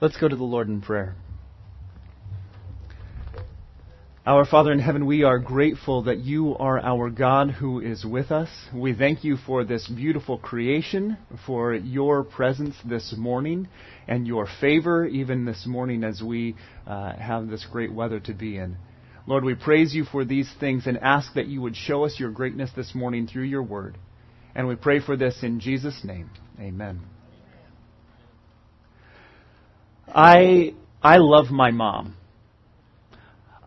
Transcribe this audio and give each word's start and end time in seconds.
Let's 0.00 0.16
go 0.16 0.28
to 0.28 0.36
the 0.36 0.42
Lord 0.44 0.68
in 0.68 0.80
prayer. 0.80 1.14
Our 4.26 4.46
Father 4.46 4.72
in 4.72 4.78
heaven, 4.78 5.04
we 5.04 5.22
are 5.22 5.38
grateful 5.38 6.04
that 6.04 6.18
you 6.18 6.56
are 6.56 6.80
our 6.80 7.10
God 7.10 7.50
who 7.50 7.80
is 7.80 8.06
with 8.06 8.30
us. 8.32 8.48
We 8.74 8.94
thank 8.94 9.22
you 9.22 9.36
for 9.36 9.64
this 9.64 9.86
beautiful 9.86 10.38
creation, 10.38 11.18
for 11.46 11.74
your 11.74 12.24
presence 12.24 12.74
this 12.86 13.14
morning, 13.18 13.68
and 14.08 14.26
your 14.26 14.48
favor 14.60 15.04
even 15.04 15.44
this 15.44 15.66
morning 15.66 16.04
as 16.04 16.22
we 16.22 16.56
uh, 16.86 17.12
have 17.16 17.48
this 17.48 17.66
great 17.70 17.92
weather 17.92 18.18
to 18.20 18.32
be 18.32 18.56
in. 18.56 18.78
Lord, 19.26 19.44
we 19.44 19.54
praise 19.54 19.94
you 19.94 20.04
for 20.04 20.24
these 20.24 20.50
things 20.58 20.86
and 20.86 20.98
ask 20.98 21.34
that 21.34 21.46
you 21.46 21.60
would 21.60 21.76
show 21.76 22.04
us 22.04 22.18
your 22.18 22.30
greatness 22.30 22.70
this 22.74 22.94
morning 22.94 23.26
through 23.26 23.44
your 23.44 23.62
word. 23.62 23.98
And 24.54 24.66
we 24.68 24.76
pray 24.76 25.00
for 25.00 25.18
this 25.18 25.42
in 25.42 25.60
Jesus' 25.60 26.00
name. 26.02 26.30
Amen. 26.58 27.13
I, 30.14 30.74
I 31.02 31.16
love 31.18 31.50
my 31.50 31.70
mom. 31.70 32.16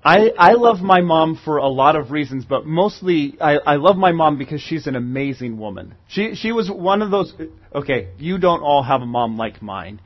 I, 0.03 0.31
I 0.40 0.53
love 0.53 0.80
my 0.80 1.02
mom 1.02 1.38
for 1.44 1.58
a 1.58 1.67
lot 1.67 1.98
of 1.98 2.12
reasons, 2.12 2.45
but 2.45 2.66
mostly 2.66 3.35
I, 3.41 3.58
I 3.58 3.76
love 3.76 3.98
my 3.98 4.13
mom 4.13 4.38
because 4.38 4.62
she's 4.62 4.88
an 4.88 4.95
amazing 4.95 5.58
woman. 5.58 5.95
She, 6.08 6.34
she 6.36 6.53
was 6.53 6.72
one 6.72 7.02
of 7.02 7.12
those. 7.12 7.34
Okay, 7.75 8.09
you 8.17 8.38
don't 8.38 8.62
all 8.62 8.84
have 8.84 9.02
a 9.02 9.05
mom 9.05 9.36
like 9.36 9.62
mine. 9.62 9.99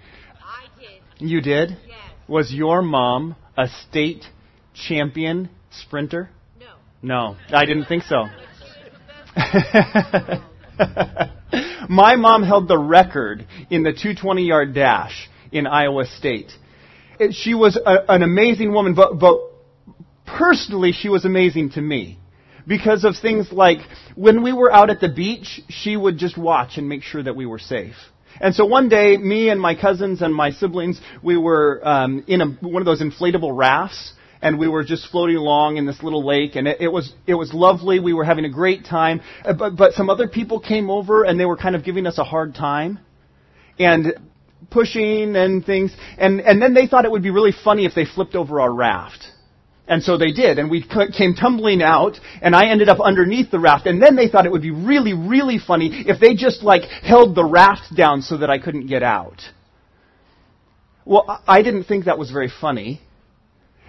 I 0.44 0.66
did. 0.80 1.30
You 1.30 1.42
did? 1.42 1.78
Yes. 1.88 1.98
Was 2.28 2.52
your 2.52 2.82
mom 2.82 3.36
a 3.56 3.68
state 3.68 4.26
champion 4.74 5.50
sprinter? 5.70 6.32
No. 6.60 6.74
No, 7.04 7.36
I 7.56 7.66
didn't 7.66 7.86
think 7.86 8.02
so. 8.04 8.26
But 8.26 8.40
she 8.58 8.90
was 8.90 10.16
the 10.18 10.42
best. 10.80 11.32
My 11.90 12.16
mom 12.16 12.42
held 12.42 12.68
the 12.68 12.78
record 12.78 13.46
in 13.70 13.84
the 13.84 13.92
220 13.92 14.48
yard 14.48 14.74
dash 14.74 15.30
in 15.52 15.68
Iowa 15.68 16.06
State. 16.06 16.52
She 17.32 17.54
was 17.54 17.78
a, 17.78 18.12
an 18.12 18.24
amazing 18.24 18.74
woman, 18.74 18.96
but, 18.96 19.20
but 19.20 19.38
personally, 20.26 20.92
she 20.92 21.10
was 21.10 21.26
amazing 21.26 21.72
to 21.72 21.82
me. 21.82 22.18
Because 22.68 23.04
of 23.04 23.16
things 23.22 23.52
like 23.52 23.80
when 24.16 24.44
we 24.44 24.54
were 24.54 24.72
out 24.72 24.90
at 24.90 25.00
the 25.00 25.10
beach, 25.10 25.62
she 25.70 25.98
would 25.98 26.18
just 26.18 26.38
watch 26.38 26.78
and 26.78 26.88
make 26.88 27.04
sure 27.04 27.22
that 27.24 27.36
we 27.36 27.46
were 27.46 27.60
safe. 27.60 27.96
And 28.40 28.56
so 28.56 28.66
one 28.66 28.88
day, 28.88 29.18
me 29.18 29.50
and 29.50 29.60
my 29.60 29.76
cousins 29.76 30.22
and 30.22 30.34
my 30.34 30.52
siblings, 30.52 31.02
we 31.22 31.38
were 31.38 31.82
um, 31.84 32.24
in 32.28 32.42
a, 32.42 32.46
one 32.46 32.82
of 32.82 32.86
those 32.86 33.02
inflatable 33.02 33.56
rafts, 33.56 34.14
and 34.42 34.58
we 34.58 34.68
were 34.68 34.84
just 34.84 35.10
floating 35.12 35.36
along 35.36 35.78
in 35.78 35.86
this 35.86 36.02
little 36.02 36.26
lake, 36.26 36.56
and 36.56 36.68
it, 36.68 36.82
it 36.82 36.88
was 36.88 37.14
it 37.28 37.36
was 37.36 37.54
lovely. 37.54 38.00
We 38.00 38.14
were 38.14 38.24
having 38.24 38.46
a 38.46 38.50
great 38.50 38.86
time, 38.86 39.22
Uh, 39.44 39.54
but 39.54 39.76
but 39.76 39.94
some 39.94 40.10
other 40.10 40.28
people 40.28 40.60
came 40.60 40.90
over, 40.90 41.24
and 41.24 41.40
they 41.40 41.46
were 41.46 41.58
kind 41.58 41.76
of 41.76 41.84
giving 41.84 42.08
us 42.08 42.18
a 42.18 42.24
hard 42.24 42.56
time, 42.56 43.00
and 43.78 44.14
pushing 44.70 45.36
and 45.36 45.66
things, 45.66 45.92
and 46.18 46.40
and 46.42 46.62
then 46.62 46.74
they 46.74 46.88
thought 46.88 47.06
it 47.06 47.12
would 47.12 47.24
be 47.24 47.32
really 47.32 47.54
funny 47.64 47.86
if 47.86 47.94
they 47.96 48.06
flipped 48.06 48.36
over 48.36 48.62
our 48.62 48.72
raft. 48.72 49.26
And 49.88 50.02
so 50.02 50.18
they 50.18 50.32
did, 50.32 50.58
and 50.58 50.72
we 50.72 50.86
came 51.18 51.34
tumbling 51.34 51.82
out, 51.82 52.18
and 52.42 52.56
I 52.56 52.70
ended 52.70 52.88
up 52.88 53.00
underneath 53.02 53.52
the 53.52 53.60
raft. 53.60 53.88
And 53.88 54.02
then 54.02 54.16
they 54.16 54.30
thought 54.30 54.46
it 54.46 54.52
would 54.52 54.62
be 54.62 54.72
really, 54.72 55.14
really 55.14 55.60
funny 55.60 56.06
if 56.08 56.20
they 56.20 56.34
just 56.34 56.64
like 56.64 56.84
held 56.84 57.36
the 57.36 57.44
raft 57.44 57.94
down 57.94 58.22
so 58.22 58.38
that 58.38 58.50
I 58.50 58.58
couldn't 58.58 58.88
get 58.88 59.04
out. 59.04 59.42
Well, 61.04 61.44
I 61.46 61.62
didn't 61.62 61.86
think 61.86 62.06
that 62.06 62.18
was 62.18 62.32
very 62.32 62.50
funny. 62.62 63.02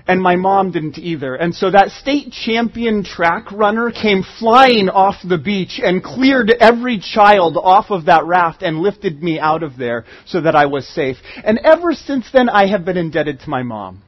And 0.06 0.20
my 0.20 0.36
mom 0.36 0.72
didn't 0.72 0.98
either. 0.98 1.34
And 1.34 1.54
so 1.54 1.70
that 1.70 1.90
state 1.90 2.32
champion 2.32 3.04
track 3.04 3.52
runner 3.52 3.90
came 3.90 4.24
flying 4.38 4.88
off 4.88 5.16
the 5.26 5.38
beach 5.38 5.80
and 5.82 6.02
cleared 6.02 6.50
every 6.50 6.98
child 6.98 7.56
off 7.56 7.90
of 7.90 8.06
that 8.06 8.24
raft 8.24 8.62
and 8.62 8.78
lifted 8.80 9.22
me 9.22 9.38
out 9.38 9.62
of 9.62 9.76
there 9.76 10.04
so 10.26 10.40
that 10.40 10.56
I 10.56 10.66
was 10.66 10.88
safe. 10.88 11.18
And 11.44 11.58
ever 11.62 11.92
since 11.92 12.30
then, 12.32 12.48
I 12.48 12.66
have 12.66 12.84
been 12.84 12.96
indebted 12.96 13.40
to 13.40 13.50
my 13.50 13.62
mom. 13.62 14.02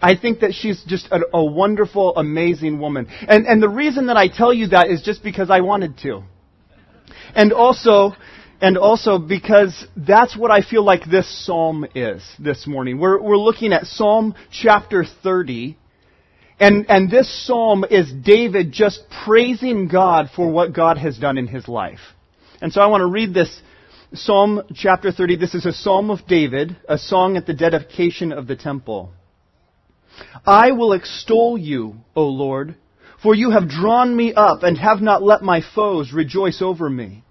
I 0.00 0.16
think 0.16 0.40
that 0.40 0.54
she's 0.54 0.82
just 0.84 1.08
a, 1.10 1.20
a 1.34 1.44
wonderful, 1.44 2.16
amazing 2.16 2.78
woman. 2.78 3.08
And, 3.26 3.46
and 3.46 3.62
the 3.62 3.68
reason 3.68 4.06
that 4.06 4.16
I 4.16 4.28
tell 4.28 4.54
you 4.54 4.68
that 4.68 4.88
is 4.88 5.02
just 5.02 5.22
because 5.22 5.50
I 5.50 5.60
wanted 5.60 5.98
to. 5.98 6.22
And 7.34 7.52
also, 7.52 8.12
and 8.60 8.76
also 8.76 9.18
because 9.18 9.86
that's 9.96 10.36
what 10.36 10.50
I 10.50 10.62
feel 10.62 10.82
like 10.84 11.04
this 11.04 11.46
psalm 11.46 11.86
is 11.94 12.22
this 12.38 12.66
morning. 12.66 12.98
We're, 12.98 13.20
we're 13.20 13.36
looking 13.36 13.72
at 13.72 13.86
Psalm 13.86 14.34
chapter 14.50 15.04
30. 15.22 15.76
And, 16.58 16.86
and 16.88 17.08
this 17.08 17.46
psalm 17.46 17.84
is 17.88 18.12
David 18.12 18.72
just 18.72 19.04
praising 19.24 19.86
God 19.86 20.30
for 20.34 20.50
what 20.50 20.72
God 20.72 20.98
has 20.98 21.16
done 21.16 21.38
in 21.38 21.46
his 21.46 21.68
life. 21.68 22.00
And 22.60 22.72
so 22.72 22.80
I 22.80 22.86
want 22.86 23.02
to 23.02 23.06
read 23.06 23.32
this 23.32 23.62
Psalm 24.12 24.62
chapter 24.74 25.12
30. 25.12 25.36
This 25.36 25.54
is 25.54 25.64
a 25.64 25.72
psalm 25.72 26.10
of 26.10 26.26
David, 26.26 26.76
a 26.88 26.98
song 26.98 27.36
at 27.36 27.46
the 27.46 27.54
dedication 27.54 28.32
of 28.32 28.48
the 28.48 28.56
temple. 28.56 29.12
I 30.44 30.72
will 30.72 30.94
extol 30.94 31.56
you, 31.56 31.94
O 32.16 32.24
Lord, 32.24 32.74
for 33.22 33.36
you 33.36 33.50
have 33.50 33.68
drawn 33.68 34.16
me 34.16 34.34
up 34.34 34.64
and 34.64 34.76
have 34.76 35.00
not 35.00 35.22
let 35.22 35.42
my 35.42 35.62
foes 35.74 36.12
rejoice 36.12 36.60
over 36.60 36.90
me. 36.90 37.22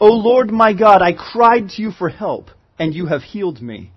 O 0.00 0.08
Lord 0.08 0.50
my 0.50 0.72
God, 0.72 1.02
I 1.02 1.12
cried 1.12 1.70
to 1.70 1.82
you 1.82 1.90
for 1.92 2.08
help, 2.08 2.50
and 2.78 2.94
you 2.94 3.06
have 3.06 3.22
healed 3.22 3.62
me. 3.62 3.92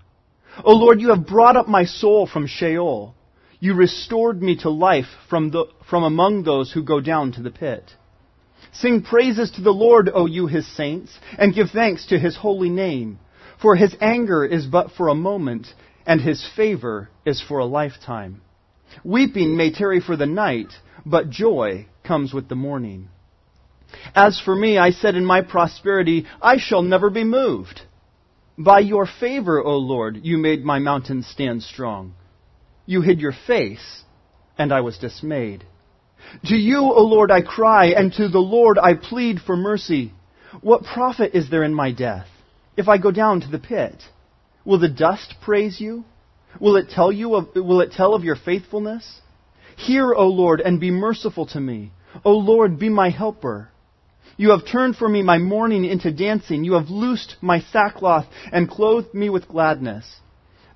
O 0.64 0.74
Lord, 0.74 1.02
you 1.02 1.10
have 1.10 1.26
brought 1.26 1.56
up 1.56 1.68
my 1.68 1.86
soul 1.86 2.28
from 2.28 2.48
Sheol. 2.48 3.16
You 3.60 3.74
restored 3.74 4.42
me 4.42 4.58
to 4.58 4.70
life 4.70 5.08
from, 5.30 5.52
the, 5.52 5.66
from 5.90 6.04
among 6.04 6.44
those 6.44 6.72
who 6.72 6.84
go 6.84 7.02
down 7.02 7.32
to 7.34 7.42
the 7.42 7.52
pit. 7.52 7.92
Sing 8.72 9.02
praises 9.02 9.52
to 9.52 9.62
the 9.62 9.72
Lord, 9.72 10.10
O 10.14 10.26
you 10.26 10.48
his 10.48 10.68
saints, 10.76 11.18
and 11.38 11.56
give 11.56 11.72
thanks 11.72 12.06
to 12.08 12.20
his 12.20 12.38
holy 12.38 12.70
name. 12.70 13.20
For 13.62 13.76
his 13.76 13.96
anger 14.00 14.46
is 14.46 14.66
but 14.66 14.92
for 14.92 15.08
a 15.08 15.16
moment, 15.16 15.68
and 16.06 16.22
his 16.22 16.48
favor 16.56 17.10
is 17.26 17.42
for 17.42 17.60
a 17.60 17.66
lifetime. 17.66 18.42
Weeping 19.04 19.58
may 19.58 19.72
tarry 19.72 20.00
for 20.00 20.16
the 20.16 20.26
night, 20.26 20.72
but 21.06 21.30
joy 21.30 21.88
comes 22.04 22.34
with 22.34 22.48
the 22.48 22.56
morning. 22.56 23.10
As 24.16 24.40
for 24.40 24.56
me, 24.56 24.78
I 24.78 24.92
said 24.92 25.16
in 25.16 25.26
my 25.26 25.42
prosperity, 25.42 26.26
I 26.42 26.58
shall 26.58 26.82
never 26.82 27.10
be 27.10 27.24
moved. 27.24 27.82
By 28.58 28.80
your 28.80 29.06
favor, 29.06 29.64
O 29.64 29.78
Lord, 29.78 30.20
you 30.24 30.38
made 30.38 30.66
my 30.66 30.80
mountains 30.80 31.28
stand 31.28 31.64
strong. 31.64 32.14
You 32.86 33.02
hid 33.02 33.20
your 33.20 33.34
face, 33.48 34.04
and 34.58 34.74
I 34.74 34.82
was 34.82 34.98
dismayed. 34.98 35.64
To 36.46 36.56
you, 36.56 36.80
O 36.80 37.04
Lord, 37.04 37.32
I 37.32 37.42
cry, 37.42 37.88
and 37.88 38.12
to 38.14 38.28
the 38.28 38.40
Lord 38.40 38.78
I 38.78 38.96
plead 38.96 39.40
for 39.40 39.56
mercy. 39.56 40.12
What 40.62 40.84
profit 40.84 41.34
is 41.34 41.50
there 41.50 41.64
in 41.64 41.74
my 41.74 41.92
death, 41.92 42.28
if 42.76 42.88
I 42.88 42.98
go 42.98 43.12
down 43.12 43.42
to 43.42 43.48
the 43.48 43.60
pit? 43.60 44.04
Will 44.66 44.80
the 44.80 44.90
dust 44.90 45.36
praise 45.42 45.80
you? 45.80 46.04
Will 46.60 46.76
it 46.76 46.90
tell 46.90 47.12
you 47.12 47.36
of, 47.36 47.56
will 47.56 47.82
it 47.82 47.92
tell 47.92 48.14
of 48.14 48.24
your 48.24 48.36
faithfulness? 48.36 49.22
Hear, 49.78 50.14
O 50.14 50.28
Lord, 50.28 50.60
and 50.60 50.80
be 50.80 50.92
merciful 50.92 51.46
to 51.48 51.60
me. 51.60 51.92
O 52.26 52.34
Lord, 52.34 52.80
be 52.80 52.90
my 52.90 53.10
helper. 53.10 53.70
You 54.40 54.52
have 54.52 54.66
turned 54.66 54.96
for 54.96 55.10
me 55.10 55.22
my 55.22 55.38
mourning 55.38 55.84
into 55.84 56.14
dancing. 56.14 56.64
You 56.64 56.76
have 56.76 56.90
loosed 56.90 57.36
my 57.42 57.60
sackcloth 57.60 58.26
and 58.54 58.70
clothed 58.70 59.14
me 59.14 59.30
with 59.30 59.50
gladness, 59.50 60.06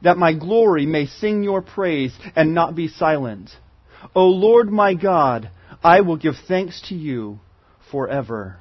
that 0.01 0.17
my 0.17 0.33
glory 0.33 0.85
may 0.85 1.05
sing 1.05 1.43
your 1.43 1.61
praise 1.61 2.13
and 2.35 2.53
not 2.53 2.75
be 2.75 2.89
silent. 2.89 3.51
O 4.13 4.25
Lord 4.25 4.69
my 4.69 4.95
God, 4.95 5.49
I 5.81 6.01
will 6.01 6.17
give 6.17 6.33
thanks 6.45 6.81
to 6.89 6.95
you 6.95 7.39
forever. 7.89 8.57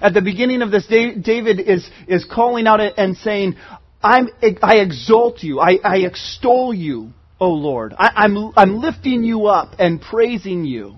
At 0.00 0.14
the 0.14 0.22
beginning 0.22 0.62
of 0.62 0.70
this, 0.70 0.86
David 0.86 1.60
is, 1.60 1.86
is 2.08 2.24
calling 2.24 2.66
out 2.66 2.80
and 2.80 3.14
saying, 3.14 3.56
I'm, 4.02 4.30
I 4.62 4.76
exalt 4.78 5.42
you, 5.42 5.60
I, 5.60 5.78
I 5.84 5.96
extol 5.98 6.72
you, 6.72 7.10
O 7.38 7.50
Lord. 7.50 7.92
I, 7.92 8.24
I'm, 8.24 8.52
I'm 8.56 8.78
lifting 8.78 9.22
you 9.22 9.48
up 9.48 9.74
and 9.78 10.00
praising 10.00 10.64
you. 10.64 10.96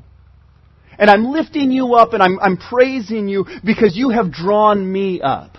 And 0.98 1.10
I'm 1.10 1.24
lifting 1.24 1.70
you 1.70 1.94
up 1.94 2.12
and 2.12 2.22
I'm, 2.22 2.38
I'm 2.40 2.56
praising 2.56 3.28
you 3.28 3.46
because 3.64 3.96
you 3.96 4.10
have 4.10 4.32
drawn 4.32 4.90
me 4.90 5.20
up. 5.20 5.58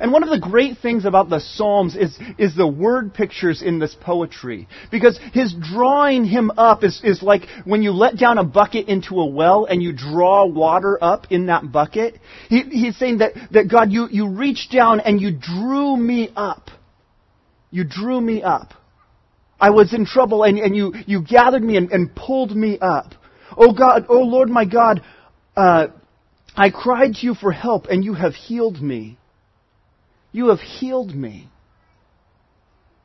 And 0.00 0.12
one 0.12 0.24
of 0.24 0.30
the 0.30 0.40
great 0.40 0.78
things 0.78 1.04
about 1.04 1.28
the 1.28 1.38
Psalms 1.38 1.94
is, 1.94 2.18
is 2.36 2.56
the 2.56 2.66
word 2.66 3.14
pictures 3.14 3.62
in 3.62 3.78
this 3.78 3.96
poetry. 4.00 4.66
Because 4.90 5.18
his 5.32 5.54
drawing 5.54 6.24
him 6.24 6.50
up 6.56 6.82
is, 6.82 7.00
is 7.04 7.22
like 7.22 7.42
when 7.64 7.82
you 7.82 7.92
let 7.92 8.16
down 8.16 8.38
a 8.38 8.44
bucket 8.44 8.88
into 8.88 9.20
a 9.20 9.26
well 9.26 9.66
and 9.66 9.82
you 9.82 9.92
draw 9.92 10.46
water 10.46 10.98
up 11.00 11.28
in 11.30 11.46
that 11.46 11.70
bucket. 11.70 12.18
He, 12.48 12.62
he's 12.62 12.96
saying 12.98 13.18
that, 13.18 13.34
that 13.52 13.68
God, 13.70 13.92
you, 13.92 14.08
you 14.10 14.28
reached 14.28 14.72
down 14.72 15.00
and 15.00 15.20
you 15.20 15.30
drew 15.30 15.96
me 15.96 16.30
up. 16.34 16.70
You 17.70 17.84
drew 17.84 18.20
me 18.20 18.42
up. 18.42 18.74
I 19.60 19.70
was 19.70 19.94
in 19.94 20.06
trouble 20.06 20.42
and, 20.42 20.58
and 20.58 20.76
you, 20.76 20.92
you 21.06 21.22
gathered 21.22 21.62
me 21.62 21.76
and, 21.76 21.90
and 21.92 22.14
pulled 22.14 22.54
me 22.54 22.78
up. 22.80 23.14
Oh 23.56 23.72
God, 23.72 24.06
oh 24.08 24.20
Lord 24.20 24.48
my 24.48 24.64
God, 24.64 25.02
uh, 25.56 25.88
I 26.56 26.70
cried 26.70 27.14
to 27.14 27.26
you 27.26 27.34
for 27.34 27.52
help 27.52 27.86
and 27.86 28.04
you 28.04 28.14
have 28.14 28.34
healed 28.34 28.80
me. 28.80 29.18
You 30.32 30.48
have 30.48 30.60
healed 30.60 31.14
me. 31.14 31.48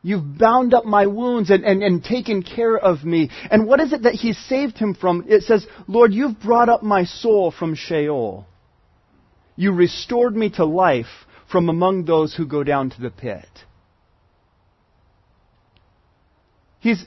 You've 0.01 0.37
bound 0.37 0.73
up 0.73 0.85
my 0.85 1.07
wounds 1.07 1.49
and, 1.49 1.63
and, 1.65 1.83
and 1.83 2.03
taken 2.03 2.41
care 2.41 2.77
of 2.77 3.03
me. 3.03 3.29
And 3.51 3.67
what 3.67 3.81
is 3.81 3.91
it 3.91 4.03
that 4.03 4.13
he 4.13 4.33
saved 4.33 4.77
him 4.77 4.95
from? 4.95 5.25
It 5.27 5.43
says, 5.43 5.67
Lord, 5.87 6.13
you've 6.13 6.39
brought 6.39 6.69
up 6.69 6.83
my 6.83 7.03
soul 7.03 7.51
from 7.51 7.75
Sheol. 7.75 8.45
You 9.57 9.73
restored 9.73 10.35
me 10.35 10.51
to 10.51 10.63
life 10.63 11.27
from 11.51 11.67
among 11.67 12.05
those 12.05 12.33
who 12.33 12.47
go 12.47 12.63
down 12.63 12.91
to 12.91 13.01
the 13.01 13.09
pit. 13.09 13.45
He's, 16.79 17.03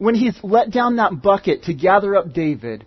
when 0.00 0.14
he's 0.14 0.34
let 0.42 0.70
down 0.70 0.96
that 0.96 1.20
bucket 1.22 1.64
to 1.64 1.74
gather 1.74 2.16
up 2.16 2.32
David 2.32 2.86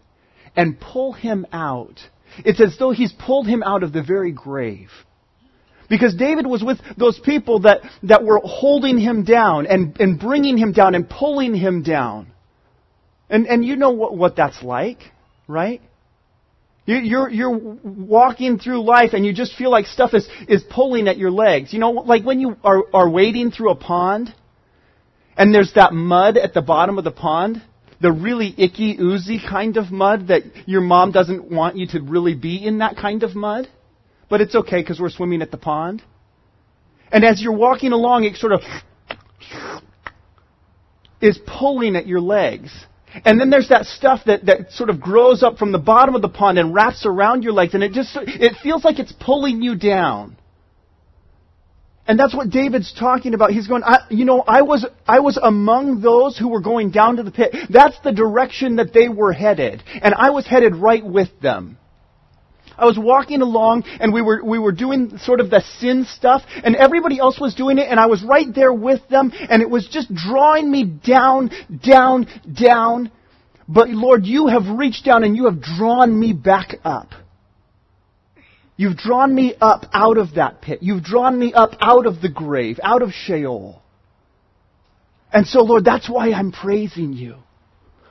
and 0.56 0.80
pull 0.80 1.14
him 1.14 1.46
out, 1.54 2.00
it's 2.44 2.60
as 2.60 2.76
though 2.80 2.90
he's 2.90 3.14
pulled 3.14 3.46
him 3.46 3.62
out 3.62 3.84
of 3.84 3.94
the 3.94 4.02
very 4.02 4.32
grave. 4.32 4.90
Because 5.90 6.16
David 6.16 6.48
was 6.48 6.64
with 6.64 6.80
those 6.98 7.20
people 7.20 7.60
that, 7.60 7.82
that 8.02 8.24
were 8.24 8.42
holding 8.44 8.98
him 8.98 9.26
down 9.26 9.68
and, 9.68 9.96
and 10.00 10.20
bringing 10.20 10.58
him 10.58 10.72
down 10.72 10.96
and 10.96 11.08
pulling 11.08 11.54
him 11.54 11.84
down. 11.84 12.32
And, 13.30 13.46
and 13.46 13.64
you 13.64 13.76
know 13.76 13.92
what, 13.92 14.18
what 14.18 14.36
that's 14.36 14.64
like, 14.64 14.98
right? 15.48 15.82
You, 16.88 16.96
you're, 16.96 17.30
you're 17.30 17.56
walking 17.56 18.58
through 18.58 18.84
life 18.84 19.12
and 19.14 19.24
you 19.24 19.34
just 19.34 19.56
feel 19.56 19.70
like 19.70 19.86
stuff 19.86 20.16
is, 20.16 20.28
is 20.48 20.64
pulling 20.68 21.08
at 21.08 21.18
your 21.18 21.30
legs. 21.30 21.74
You 21.74 21.80
know, 21.80 21.92
like 21.92 22.24
when 22.26 22.40
you 22.40 22.58
are, 22.64 22.82
are 22.92 23.08
wading 23.08 23.52
through 23.52 23.70
a 23.70 23.76
pond 23.76 24.34
and 25.38 25.54
there's 25.54 25.74
that 25.74 25.94
mud 25.94 26.38
at 26.38 26.54
the 26.54 26.62
bottom 26.62 26.98
of 26.98 27.04
the 27.04 27.12
pond, 27.12 27.62
the 28.02 28.12
really 28.12 28.54
icky, 28.58 28.98
oozy 29.00 29.40
kind 29.40 29.78
of 29.78 29.92
mud 29.92 30.28
that 30.28 30.44
your 30.68 30.82
mom 30.82 31.12
doesn't 31.12 31.50
want 31.50 31.78
you 31.78 31.88
to 31.88 32.02
really 32.02 32.36
be 32.36 32.66
in 32.66 32.80
that 32.80 32.98
kind 32.98 33.24
of 33.24 33.36
mud. 33.36 33.68
But 34.30 34.42
it's 34.42 34.56
okay 34.56 34.82
because 34.82 35.00
we're 35.00 35.10
swimming 35.10 35.42
at 35.42 35.52
the 35.52 35.58
pond. 35.58 36.02
And 37.12 37.24
as 37.24 37.42
you're 37.42 37.56
walking 37.56 37.92
along, 37.92 38.24
it 38.24 38.36
sort 38.36 38.54
of 38.54 38.62
is 41.22 41.40
pulling 41.46 41.96
at 41.96 42.08
your 42.08 42.20
legs. 42.20 42.72
And 43.26 43.40
then 43.40 43.50
there's 43.50 43.70
that 43.70 43.86
stuff 43.86 44.22
that, 44.26 44.48
that 44.48 44.72
sort 44.72 44.90
of 44.90 45.00
grows 45.00 45.44
up 45.44 45.58
from 45.58 45.72
the 45.72 45.78
bottom 45.78 46.16
of 46.16 46.22
the 46.22 46.30
pond 46.30 46.58
and 46.58 46.74
wraps 46.74 47.06
around 47.06 47.44
your 47.44 47.54
legs, 47.54 47.76
and 47.76 47.84
it 47.84 47.92
just 47.92 48.18
it 48.18 48.56
feels 48.64 48.84
like 48.84 49.00
it's 49.00 49.14
pulling 49.20 49.62
you 49.62 49.76
down. 49.76 50.36
And 52.06 52.20
that's 52.20 52.36
what 52.36 52.50
David's 52.50 52.94
talking 52.94 53.34
about. 53.34 53.52
He's 53.52 53.68
going, 53.68 53.84
I, 53.84 54.00
you 54.10 54.26
know, 54.26 54.42
I 54.42 54.62
was 54.62 54.86
I 55.08 55.22
was 55.22 55.38
among 55.42 56.02
those 56.02 56.38
who 56.38 56.50
were 56.50 56.60
going 56.60 56.92
down 56.92 57.16
to 57.16 57.24
the 57.24 57.32
pit. 57.32 57.56
That's 57.70 57.98
the 58.04 58.12
direction 58.12 58.76
that 58.76 58.94
they 58.94 59.08
were 59.08 59.32
headed, 59.32 59.82
and 60.02 60.14
I 60.14 60.32
was 60.32 60.46
headed 60.46 60.76
right 60.76 61.06
with 61.06 61.30
them. 61.40 61.78
I 62.78 62.86
was 62.86 62.98
walking 62.98 63.42
along 63.42 63.84
and 64.00 64.14
we 64.14 64.22
were, 64.22 64.42
we 64.44 64.58
were 64.58 64.72
doing 64.72 65.18
sort 65.20 65.40
of 65.40 65.50
the 65.50 65.62
sin 65.80 66.06
stuff 66.06 66.42
and 66.64 66.76
everybody 66.76 67.20
else 67.20 67.40
was 67.40 67.54
doing 67.54 67.78
it 67.78 67.88
and 67.88 68.00
I 68.00 68.08
was 68.08 68.24
right 68.24 68.48
there 68.54 68.74
with 68.74 69.08
them 69.10 69.32
and 69.34 69.62
it 69.62 69.70
was 69.70 69.88
just 69.88 70.14
drawing 70.14 70.72
me 70.72 70.84
down, 70.84 71.52
down, 71.84 72.28
down. 72.52 73.12
But 73.68 73.90
Lord, 73.90 74.26
you 74.26 74.48
have 74.48 74.68
reached 74.68 75.06
down 75.06 75.24
and 75.24 75.36
you 75.36 75.46
have 75.46 75.62
drawn 75.62 76.20
me 76.20 76.34
back 76.34 76.76
up. 76.84 77.10
You've 78.84 78.98
drawn 78.98 79.34
me 79.34 79.56
up 79.62 79.86
out 79.94 80.18
of 80.18 80.36
that 80.36 80.62
pit. 80.62 80.80
You've 80.82 81.06
drawn 81.06 81.40
me 81.40 81.54
up 81.54 81.72
out 81.80 82.06
of 82.06 82.20
the 82.20 82.28
grave, 82.28 82.82
out 82.84 83.02
of 83.02 83.12
Sheol. 83.14 83.82
And 85.32 85.48
so, 85.48 85.62
Lord, 85.62 85.86
that's 85.86 86.10
why 86.10 86.34
I'm 86.34 86.52
praising 86.52 87.14
you. 87.14 87.38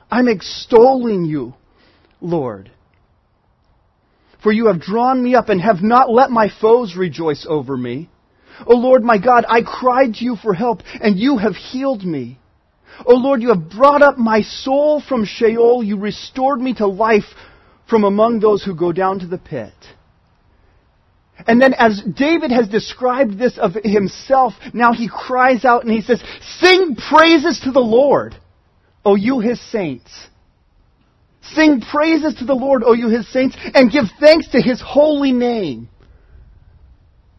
I'm 0.09 0.27
extolling 0.27 1.25
you, 1.25 1.53
Lord. 2.21 2.71
For 4.41 4.51
you 4.51 4.65
have 4.65 4.81
drawn 4.81 5.21
me 5.23 5.35
up 5.35 5.49
and 5.49 5.61
have 5.61 5.83
not 5.83 6.09
let 6.09 6.31
my 6.31 6.49
foes 6.59 6.95
rejoice 6.97 7.45
over 7.47 7.77
me. 7.77 8.09
O 8.65 8.75
Lord 8.75 9.03
my 9.03 9.19
God, 9.19 9.45
I 9.47 9.61
cried 9.61 10.15
to 10.15 10.25
you 10.25 10.35
for 10.37 10.55
help, 10.55 10.79
and 10.99 11.19
you 11.19 11.37
have 11.37 11.55
healed 11.55 12.03
me. 12.03 12.39
O 13.05 13.13
Lord, 13.13 13.43
you 13.43 13.49
have 13.49 13.69
brought 13.69 14.01
up 14.01 14.17
my 14.17 14.41
soul 14.41 15.03
from 15.07 15.23
Sheol. 15.23 15.83
You 15.83 15.99
restored 15.99 16.59
me 16.59 16.73
to 16.77 16.87
life 16.87 17.31
from 17.87 18.03
among 18.03 18.39
those 18.39 18.63
who 18.63 18.75
go 18.75 18.91
down 18.91 19.19
to 19.19 19.27
the 19.27 19.37
pit. 19.37 19.75
And 21.47 21.61
then 21.61 21.73
as 21.73 22.01
David 22.01 22.51
has 22.51 22.67
described 22.67 23.37
this 23.37 23.57
of 23.57 23.73
himself, 23.83 24.53
now 24.73 24.93
he 24.93 25.09
cries 25.09 25.65
out 25.65 25.83
and 25.83 25.91
he 25.91 26.01
says, 26.01 26.23
Sing 26.59 26.95
praises 26.95 27.61
to 27.61 27.71
the 27.71 27.79
Lord, 27.79 28.35
O 29.03 29.15
you 29.15 29.39
his 29.39 29.59
saints. 29.71 30.11
Sing 31.41 31.81
praises 31.81 32.35
to 32.35 32.45
the 32.45 32.53
Lord, 32.53 32.83
O 32.85 32.93
you 32.93 33.09
his 33.09 33.27
saints, 33.31 33.57
and 33.73 33.91
give 33.91 34.05
thanks 34.19 34.49
to 34.49 34.61
his 34.61 34.81
holy 34.81 35.33
name. 35.33 35.89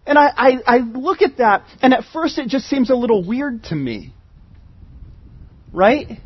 And 0.06 0.18
I, 0.18 0.30
I, 0.36 0.58
I, 0.66 0.78
look 0.78 1.22
at 1.22 1.38
that, 1.38 1.64
and 1.80 1.94
at 1.94 2.04
first 2.12 2.36
it 2.36 2.48
just 2.48 2.66
seems 2.66 2.90
a 2.90 2.94
little 2.94 3.26
weird 3.26 3.64
to 3.64 3.74
me. 3.74 4.12
Right? 5.72 6.20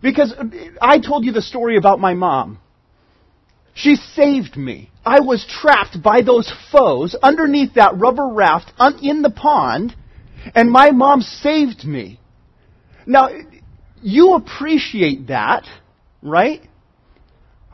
Because 0.00 0.34
I 0.80 0.98
told 1.00 1.26
you 1.26 1.32
the 1.32 1.42
story 1.42 1.76
about 1.76 2.00
my 2.00 2.14
mom. 2.14 2.58
She 3.76 3.94
saved 3.94 4.56
me. 4.56 4.90
I 5.04 5.20
was 5.20 5.46
trapped 5.48 6.02
by 6.02 6.22
those 6.22 6.52
foes 6.72 7.14
underneath 7.22 7.74
that 7.74 7.96
rubber 7.96 8.26
raft 8.26 8.72
in 9.00 9.22
the 9.22 9.30
pond, 9.30 9.94
and 10.54 10.68
my 10.68 10.90
mom 10.90 11.20
saved 11.20 11.84
me. 11.84 12.18
Now, 13.06 13.28
you 14.02 14.34
appreciate 14.34 15.28
that 15.28 15.64
right? 16.26 16.62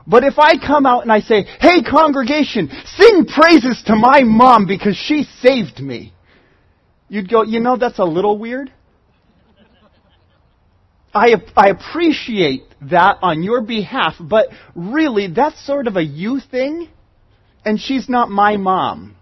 But 0.07 0.25
if 0.25 0.39
I 0.39 0.59
come 0.59 0.85
out 0.85 1.03
and 1.03 1.13
I 1.13 1.21
say, 1.21 1.45
hey 1.45 1.83
congregation, 1.83 2.71
sing 2.87 3.27
praises 3.27 3.83
to 3.87 3.97
my 3.97 4.23
mom 4.25 4.67
because 4.67 4.97
she 4.97 5.25
saved 5.41 5.81
me, 5.81 6.13
you'd 7.09 7.31
go, 7.31 7.43
you 7.43 7.61
know, 7.61 7.77
that's 7.77 7.99
a 7.99 8.05
little 8.05 8.39
weird. 8.39 8.73
I, 11.15 11.35
I 11.57 11.69
appreciate 11.69 12.65
that 12.91 13.19
on 13.23 13.43
your 13.43 13.61
behalf, 13.63 14.15
but 14.21 14.49
really 14.75 15.29
that's 15.29 15.65
sort 15.65 15.87
of 15.87 15.97
a 15.97 16.03
you 16.03 16.41
thing, 16.41 16.89
and 17.65 17.81
she's 17.81 18.09
not 18.09 18.31
my 18.31 18.57
mom. 18.57 19.17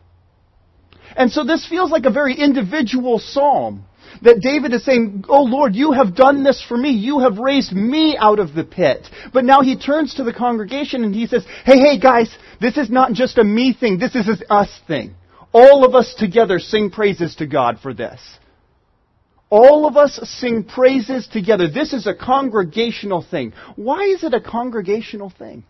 And 1.17 1.31
so 1.31 1.45
this 1.45 1.67
feels 1.69 1.91
like 1.91 2.05
a 2.05 2.11
very 2.11 2.35
individual 2.35 3.19
psalm. 3.19 3.85
That 4.23 4.41
David 4.41 4.75
is 4.75 4.85
saying, 4.85 5.25
Oh 5.29 5.45
Lord, 5.45 5.75
you 5.75 5.93
have 5.93 6.17
done 6.17 6.43
this 6.43 6.63
for 6.67 6.77
me. 6.77 6.91
You 6.91 7.21
have 7.21 7.39
raised 7.39 7.73
me 7.73 8.17
out 8.19 8.39
of 8.39 8.55
the 8.55 8.65
pit. 8.65 9.07
But 9.33 9.45
now 9.45 9.61
he 9.61 9.79
turns 9.79 10.15
to 10.15 10.25
the 10.25 10.33
congregation 10.33 11.05
and 11.05 11.15
he 11.15 11.27
says, 11.27 11.45
Hey, 11.65 11.79
hey 11.79 11.99
guys, 11.99 12.37
this 12.61 12.77
is 12.77 12.91
not 12.91 13.13
just 13.13 13.39
a 13.39 13.45
me 13.45 13.73
thing. 13.73 13.99
This 13.99 14.17
is 14.17 14.29
an 14.29 14.43
us 14.51 14.69
thing. 14.89 15.15
All 15.53 15.85
of 15.85 15.95
us 15.95 16.15
together 16.19 16.59
sing 16.59 16.91
praises 16.91 17.37
to 17.37 17.47
God 17.47 17.79
for 17.81 17.95
this. 17.95 18.21
All 19.51 19.87
of 19.87 19.97
us 19.97 20.19
sing 20.23 20.63
praises 20.63 21.27
together. 21.27 21.69
This 21.69 21.93
is 21.93 22.07
a 22.07 22.15
congregational 22.15 23.21
thing. 23.29 23.53
Why 23.75 24.05
is 24.05 24.23
it 24.23 24.33
a 24.33 24.41
congregational 24.41 25.29
thing? 25.29 25.65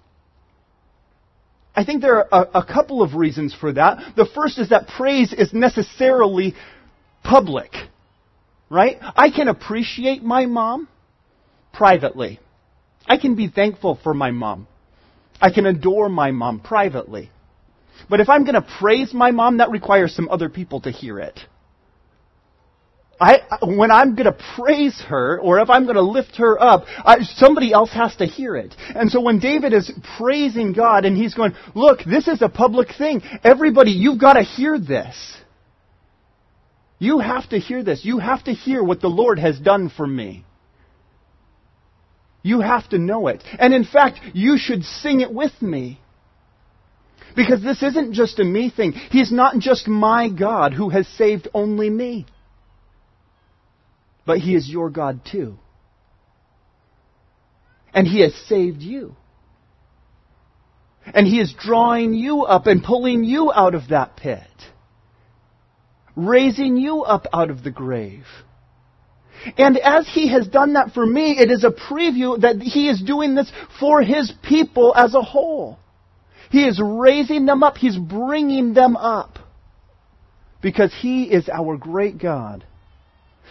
I 1.74 1.84
think 1.84 2.02
there 2.02 2.16
are 2.16 2.44
a, 2.52 2.58
a, 2.58 2.66
couple 2.66 3.00
of 3.02 3.14
reasons 3.14 3.54
for 3.58 3.72
that. 3.72 4.14
The 4.16 4.26
first 4.34 4.58
is 4.58 4.68
that 4.68 4.88
praise 4.88 5.32
is 5.32 5.54
necessarily 5.54 6.54
public. 7.22 7.72
Right? 8.68 8.98
I 9.00 9.30
can 9.30 9.48
appreciate 9.48 10.22
my 10.22 10.46
mom 10.46 10.88
privately. 11.72 12.38
I 13.06 13.16
can 13.16 13.34
be 13.34 13.48
thankful 13.48 13.98
for 14.02 14.12
my 14.12 14.30
mom. 14.30 14.66
I 15.40 15.50
can 15.50 15.64
adore 15.64 16.08
my 16.08 16.32
mom 16.32 16.60
privately. 16.60 17.30
But 18.10 18.20
if 18.20 18.28
I'm 18.28 18.44
going 18.44 18.54
to 18.54 18.66
praise 18.78 19.14
my 19.14 19.30
mom, 19.30 19.58
that 19.58 19.70
requires 19.70 20.14
some 20.14 20.28
other 20.28 20.48
people 20.48 20.80
to 20.82 20.90
hear 20.90 21.18
it. 21.18 21.40
I, 23.20 23.42
when 23.62 23.90
I'm 23.90 24.14
going 24.14 24.32
to 24.32 24.38
praise 24.56 24.98
her, 25.08 25.38
or 25.40 25.60
if 25.60 25.68
I'm 25.68 25.84
going 25.84 25.96
to 25.96 26.02
lift 26.02 26.36
her 26.36 26.60
up, 26.60 26.84
I, 27.04 27.18
somebody 27.20 27.70
else 27.72 27.92
has 27.92 28.16
to 28.16 28.26
hear 28.26 28.56
it. 28.56 28.74
And 28.94 29.10
so 29.10 29.20
when 29.20 29.38
David 29.38 29.74
is 29.74 29.92
praising 30.16 30.72
God 30.72 31.04
and 31.04 31.16
he's 31.16 31.34
going, 31.34 31.52
look, 31.74 31.98
this 32.04 32.28
is 32.28 32.40
a 32.40 32.48
public 32.48 32.88
thing. 32.96 33.22
Everybody, 33.44 33.90
you've 33.90 34.18
got 34.18 34.34
to 34.34 34.42
hear 34.42 34.78
this. 34.78 35.36
You 36.98 37.18
have 37.18 37.48
to 37.50 37.58
hear 37.58 37.82
this. 37.82 38.04
You 38.04 38.18
have 38.18 38.44
to 38.44 38.52
hear 38.52 38.82
what 38.82 39.02
the 39.02 39.08
Lord 39.08 39.38
has 39.38 39.58
done 39.58 39.90
for 39.90 40.06
me. 40.06 40.44
You 42.42 42.60
have 42.60 42.88
to 42.90 42.98
know 42.98 43.26
it. 43.26 43.44
And 43.58 43.74
in 43.74 43.84
fact, 43.84 44.20
you 44.32 44.56
should 44.56 44.82
sing 44.82 45.20
it 45.20 45.32
with 45.32 45.60
me. 45.60 46.00
Because 47.36 47.62
this 47.62 47.82
isn't 47.82 48.14
just 48.14 48.38
a 48.38 48.44
me 48.44 48.70
thing. 48.70 48.92
He's 48.92 49.30
not 49.30 49.58
just 49.58 49.88
my 49.88 50.28
God 50.30 50.72
who 50.72 50.88
has 50.88 51.06
saved 51.06 51.48
only 51.52 51.90
me. 51.90 52.26
But 54.30 54.38
He 54.38 54.54
is 54.54 54.68
your 54.68 54.90
God 54.90 55.22
too. 55.28 55.58
And 57.92 58.06
He 58.06 58.20
has 58.20 58.32
saved 58.46 58.80
you. 58.80 59.16
And 61.04 61.26
He 61.26 61.40
is 61.40 61.52
drawing 61.52 62.14
you 62.14 62.42
up 62.42 62.68
and 62.68 62.80
pulling 62.80 63.24
you 63.24 63.50
out 63.52 63.74
of 63.74 63.88
that 63.88 64.16
pit 64.16 64.38
raising 66.14 66.76
you 66.76 67.02
up 67.02 67.26
out 67.32 67.50
of 67.50 67.64
the 67.64 67.72
grave. 67.72 68.24
And 69.58 69.76
as 69.78 70.06
He 70.06 70.28
has 70.28 70.46
done 70.46 70.74
that 70.74 70.92
for 70.92 71.04
me, 71.04 71.32
it 71.32 71.50
is 71.50 71.64
a 71.64 71.70
preview 71.70 72.40
that 72.42 72.62
He 72.62 72.88
is 72.88 73.02
doing 73.02 73.34
this 73.34 73.50
for 73.80 74.00
His 74.00 74.32
people 74.44 74.94
as 74.94 75.16
a 75.16 75.22
whole. 75.22 75.76
He 76.52 76.68
is 76.68 76.80
raising 76.80 77.46
them 77.46 77.64
up. 77.64 77.78
He's 77.78 77.98
bringing 77.98 78.74
them 78.74 78.96
up. 78.96 79.40
Because 80.62 80.94
He 81.02 81.24
is 81.24 81.48
our 81.48 81.76
great 81.76 82.16
God. 82.16 82.64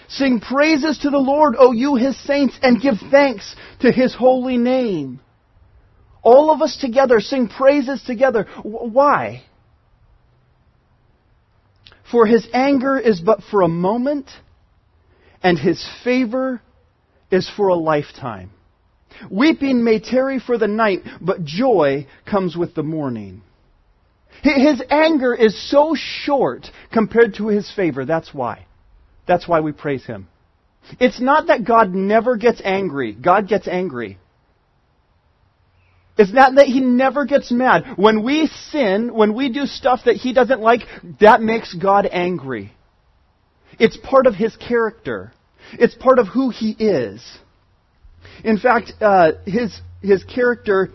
Sing 0.10 0.40
praises 0.40 1.00
to 1.00 1.10
the 1.10 1.18
Lord, 1.18 1.56
O 1.58 1.72
you 1.72 1.96
His 1.96 2.18
saints, 2.26 2.58
and 2.62 2.82
give 2.82 2.96
thanks 3.12 3.56
to 3.82 3.92
His 3.92 4.14
holy 4.14 4.58
name. 4.58 5.20
All 6.22 6.52
of 6.52 6.62
us 6.62 6.78
together 6.78 7.20
sing 7.20 7.48
praises 7.48 8.02
together. 8.04 8.46
Why? 8.64 9.44
For 12.12 12.26
his 12.26 12.48
anger 12.54 12.98
is 12.98 13.22
but 13.22 13.44
for 13.44 13.62
a 13.62 13.68
moment, 13.68 14.30
and 15.44 15.58
his 15.58 15.88
favor 16.04 16.62
is 17.32 17.50
for 17.56 17.68
a 17.68 17.76
lifetime. 17.76 18.52
Weeping 19.30 19.84
may 19.84 20.00
tarry 20.00 20.40
for 20.40 20.58
the 20.58 20.68
night, 20.68 21.00
but 21.22 21.44
joy 21.44 22.08
comes 22.26 22.58
with 22.58 22.74
the 22.74 22.84
morning. 22.84 23.44
His 24.42 24.82
anger 24.90 25.34
is 25.34 25.70
so 25.70 25.96
short 25.96 26.68
compared 26.92 27.36
to 27.36 27.48
his 27.48 27.70
favor. 27.72 28.06
That's 28.06 28.34
why. 28.34 28.66
That's 29.30 29.48
why 29.48 29.60
we 29.60 29.74
praise 29.74 30.04
him. 30.04 30.28
It's 31.00 31.22
not 31.22 31.48
that 31.48 31.64
God 31.64 31.94
never 31.94 32.36
gets 32.36 32.64
angry. 32.66 33.14
God 33.14 33.48
gets 33.48 33.68
angry. 33.68 34.18
It's 36.18 36.34
not 36.34 36.56
that 36.56 36.66
he 36.66 36.80
never 36.80 37.26
gets 37.26 37.52
mad. 37.52 37.94
When 37.96 38.24
we 38.24 38.48
sin, 38.72 39.14
when 39.14 39.36
we 39.36 39.50
do 39.50 39.68
stuff 39.68 40.00
that 40.06 40.16
he 40.16 40.34
doesn't 40.34 40.62
like, 40.62 40.82
that 41.20 41.44
makes 41.44 41.76
God 41.76 42.08
angry. 42.12 42.74
It's 43.78 43.98
part 43.98 44.26
of 44.26 44.34
his 44.34 44.58
character. 44.58 45.32
It's 45.74 45.94
part 45.94 46.18
of 46.18 46.28
who 46.28 46.50
he 46.50 46.72
is. 46.72 47.24
In 48.44 48.58
fact, 48.58 48.94
uh, 49.00 49.34
his, 49.46 49.80
his 50.02 50.24
character 50.24 50.90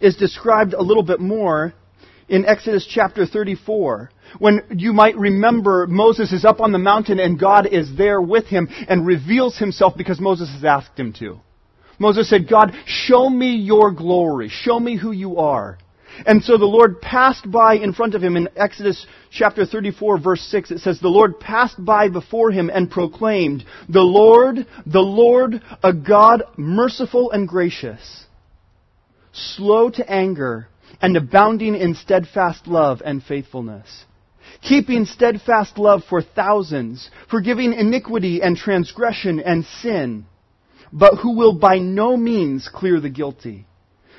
is 0.00 0.14
described 0.14 0.74
a 0.74 0.82
little 0.82 1.02
bit 1.02 1.18
more 1.18 1.74
in 2.28 2.44
Exodus 2.44 2.86
chapter 2.88 3.26
34. 3.26 4.10
When 4.38 4.62
you 4.70 4.92
might 4.92 5.16
remember 5.16 5.86
Moses 5.86 6.32
is 6.32 6.44
up 6.44 6.60
on 6.60 6.72
the 6.72 6.78
mountain 6.78 7.20
and 7.20 7.38
God 7.38 7.66
is 7.66 7.96
there 7.96 8.20
with 8.20 8.46
him 8.46 8.68
and 8.88 9.06
reveals 9.06 9.58
himself 9.58 9.94
because 9.96 10.20
Moses 10.20 10.50
has 10.50 10.64
asked 10.64 10.98
him 10.98 11.12
to. 11.14 11.40
Moses 11.98 12.28
said, 12.28 12.48
God, 12.48 12.72
show 12.86 13.28
me 13.28 13.56
your 13.56 13.92
glory. 13.92 14.48
Show 14.48 14.80
me 14.80 14.96
who 14.96 15.12
you 15.12 15.36
are. 15.36 15.78
And 16.26 16.42
so 16.42 16.58
the 16.58 16.64
Lord 16.64 17.00
passed 17.00 17.50
by 17.50 17.74
in 17.74 17.94
front 17.94 18.14
of 18.14 18.22
him 18.22 18.36
in 18.36 18.48
Exodus 18.56 19.06
chapter 19.30 19.64
34 19.64 20.18
verse 20.18 20.42
6. 20.42 20.70
It 20.70 20.78
says, 20.80 21.00
The 21.00 21.08
Lord 21.08 21.40
passed 21.40 21.82
by 21.82 22.08
before 22.08 22.50
him 22.50 22.70
and 22.72 22.90
proclaimed, 22.90 23.64
The 23.88 24.02
Lord, 24.02 24.66
the 24.84 25.00
Lord, 25.00 25.62
a 25.82 25.92
God 25.92 26.42
merciful 26.56 27.30
and 27.30 27.48
gracious, 27.48 28.26
slow 29.32 29.88
to 29.90 30.10
anger 30.10 30.68
and 31.02 31.16
abounding 31.16 31.74
in 31.74 31.94
steadfast 31.94 32.66
love 32.66 33.02
and 33.04 33.22
faithfulness, 33.22 34.04
keeping 34.62 35.04
steadfast 35.04 35.76
love 35.76 36.02
for 36.08 36.22
thousands, 36.22 37.10
forgiving 37.28 37.74
iniquity 37.74 38.40
and 38.40 38.56
transgression 38.56 39.40
and 39.40 39.66
sin, 39.82 40.24
but 40.92 41.16
who 41.16 41.36
will 41.36 41.58
by 41.58 41.78
no 41.78 42.16
means 42.16 42.70
clear 42.72 43.00
the 43.00 43.10
guilty 43.10 43.66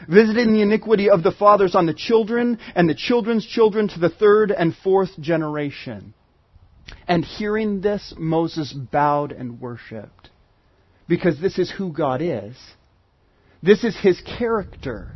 visiting 0.07 0.53
the 0.53 0.61
iniquity 0.61 1.09
of 1.09 1.23
the 1.23 1.31
fathers 1.31 1.75
on 1.75 1.85
the 1.85 1.93
children 1.93 2.59
and 2.75 2.89
the 2.89 2.95
children's 2.95 3.45
children 3.45 3.87
to 3.87 3.99
the 3.99 4.09
third 4.09 4.51
and 4.51 4.75
fourth 4.75 5.19
generation. 5.19 6.13
And 7.07 7.23
hearing 7.23 7.81
this, 7.81 8.13
Moses 8.17 8.73
bowed 8.73 9.31
and 9.31 9.59
worshiped. 9.59 10.29
Because 11.07 11.39
this 11.39 11.57
is 11.57 11.71
who 11.71 11.91
God 11.91 12.21
is. 12.21 12.55
This 13.61 13.83
is 13.83 13.97
his 13.97 14.21
character. 14.21 15.11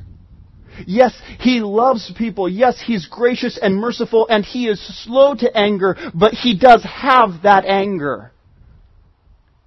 Yes, 0.85 1.19
he 1.39 1.59
loves 1.61 2.11
people. 2.17 2.47
Yes, 2.47 2.81
he's 2.85 3.07
gracious 3.07 3.57
and 3.61 3.75
merciful, 3.75 4.27
and 4.29 4.45
he 4.45 4.67
is 4.67 4.79
slow 5.03 5.35
to 5.35 5.57
anger, 5.57 5.97
but 6.13 6.33
he 6.33 6.57
does 6.57 6.83
have 6.83 7.43
that 7.43 7.65
anger. 7.65 8.31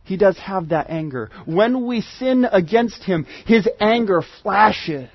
He 0.05 0.17
does 0.17 0.39
have 0.39 0.71
that 0.71 0.91
anger. 0.91 1.31
When 1.47 1.87
we 1.87 2.01
sin 2.01 2.45
against 2.45 3.05
him, 3.05 3.27
his 3.47 3.69
anger 3.79 4.23
flashes 4.43 5.11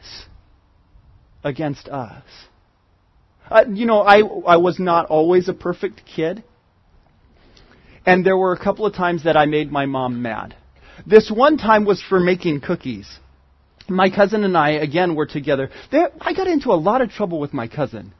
against 1.43 1.89
us. 1.89 2.23
Uh, 3.49 3.65
you 3.71 3.85
know, 3.85 4.01
I, 4.01 4.19
I 4.19 4.57
was 4.57 4.79
not 4.79 5.07
always 5.07 5.49
a 5.49 5.53
perfect 5.53 6.03
kid. 6.05 6.43
And 8.05 8.25
there 8.25 8.37
were 8.37 8.53
a 8.53 8.59
couple 8.59 8.85
of 8.85 8.93
times 8.93 9.23
that 9.23 9.35
I 9.35 9.45
made 9.45 9.71
my 9.71 9.85
mom 9.85 10.21
mad. 10.21 10.55
This 11.05 11.29
one 11.29 11.57
time 11.57 11.85
was 11.85 12.01
for 12.01 12.19
making 12.19 12.61
cookies. 12.61 13.19
My 13.87 14.09
cousin 14.09 14.43
and 14.43 14.57
I, 14.57 14.71
again, 14.71 15.15
were 15.15 15.25
together. 15.25 15.69
There, 15.91 16.11
I 16.19 16.33
got 16.33 16.47
into 16.47 16.71
a 16.71 16.75
lot 16.75 17.01
of 17.01 17.09
trouble 17.09 17.39
with 17.39 17.53
my 17.53 17.67
cousin 17.67 18.13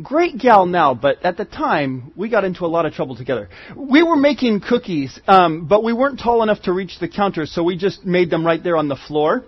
great 0.00 0.38
gal 0.38 0.64
now, 0.66 0.94
but 0.94 1.22
at 1.24 1.36
the 1.36 1.44
time, 1.44 2.12
we 2.16 2.28
got 2.28 2.44
into 2.44 2.64
a 2.64 2.68
lot 2.68 2.86
of 2.86 2.92
trouble 2.92 3.16
together. 3.16 3.48
We 3.76 4.02
were 4.02 4.16
making 4.16 4.60
cookies, 4.60 5.18
um, 5.26 5.66
but 5.66 5.84
we 5.84 5.92
weren't 5.92 6.18
tall 6.18 6.42
enough 6.42 6.62
to 6.62 6.72
reach 6.72 6.98
the 6.98 7.08
counter, 7.08 7.46
so 7.46 7.62
we 7.62 7.76
just 7.76 8.04
made 8.04 8.30
them 8.30 8.46
right 8.46 8.62
there 8.62 8.76
on 8.76 8.88
the 8.88 8.96
floor. 8.96 9.44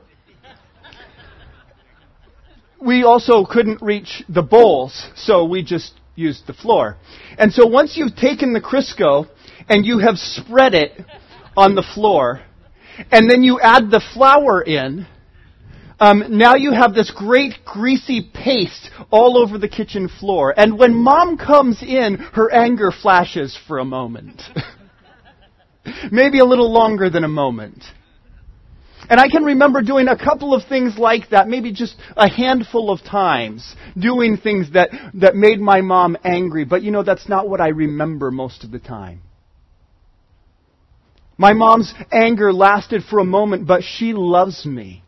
We 2.81 3.05
also 3.05 3.47
couldn't 3.47 3.81
reach 3.81 4.23
the 4.29 4.43
bowls, 4.43 5.09
so 5.17 5.47
we 5.47 5.63
just 5.63 5.95
used 6.15 6.47
the 6.47 6.53
floor. 6.53 6.97
And 7.39 7.53
so 7.53 7.67
once 7.67 7.97
you've 7.97 8.15
taken 8.15 8.53
the 8.53 8.61
Crisco 8.61 9.27
and 9.69 9.87
you 9.87 10.01
have 10.01 10.19
spread 10.19 10.75
it 10.75 10.93
on 11.57 11.75
the 11.75 11.83
floor, 11.95 12.43
and 13.11 13.31
then 13.31 13.43
you 13.43 13.59
add 13.61 13.91
the 13.91 14.03
flour 14.13 14.61
in, 14.61 15.07
um, 16.05 16.37
now 16.37 16.55
you 16.55 16.73
have 16.73 16.95
this 16.95 17.11
great 17.11 17.65
greasy 17.65 18.21
paste 18.21 18.91
all 19.11 19.39
over 19.39 19.57
the 19.57 19.69
kitchen 19.69 20.09
floor. 20.09 20.53
And 20.55 20.79
when 20.79 20.95
mom 20.95 21.39
comes 21.39 21.83
in, 21.83 22.17
her 22.35 22.53
anger 22.53 22.91
flashes 22.91 23.59
for 23.67 23.79
a 23.79 23.87
moment. 23.87 24.43
Maybe 26.13 26.41
a 26.41 26.45
little 26.45 26.71
longer 26.71 27.09
than 27.09 27.25
a 27.25 27.29
moment. 27.29 27.85
And 29.09 29.19
I 29.19 29.29
can 29.29 29.45
remember 29.45 29.81
doing 29.81 30.09
a 30.09 30.17
couple 30.17 30.53
of 30.53 30.67
things 30.67 30.99
like 30.99 31.31
that, 31.31 31.47
maybe 31.47 31.73
just 31.73 31.95
a 32.17 32.27
handful 32.27 32.91
of 32.91 33.03
times, 33.03 33.77
doing 33.99 34.39
things 34.39 34.73
that, 34.73 34.89
that 35.15 35.37
made 35.37 35.61
my 35.61 35.83
mom 35.83 36.17
angry. 36.25 36.65
But 36.65 36.83
you 36.83 36.91
know, 36.91 37.03
that's 37.03 37.29
not 37.29 37.47
what 37.47 37.61
I 37.61 37.69
remember 37.69 38.31
most 38.31 38.65
of 38.65 38.71
the 38.71 38.79
time. 38.79 39.21
My 41.37 41.53
mom's 41.53 41.93
anger 42.11 42.51
lasted 42.51 43.03
for 43.05 43.19
a 43.19 43.25
moment, 43.25 43.67
but 43.67 43.83
she 43.83 44.15
loves 44.15 44.65
me. 44.65 45.04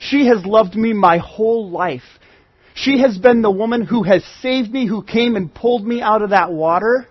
She 0.00 0.26
has 0.26 0.44
loved 0.46 0.74
me 0.74 0.94
my 0.94 1.18
whole 1.18 1.70
life. 1.70 2.02
She 2.74 3.00
has 3.00 3.18
been 3.18 3.42
the 3.42 3.50
woman 3.50 3.84
who 3.84 4.02
has 4.02 4.24
saved 4.40 4.72
me, 4.72 4.86
who 4.86 5.02
came 5.02 5.36
and 5.36 5.54
pulled 5.54 5.86
me 5.86 6.00
out 6.00 6.22
of 6.22 6.30
that 6.30 6.50
water. 6.50 7.06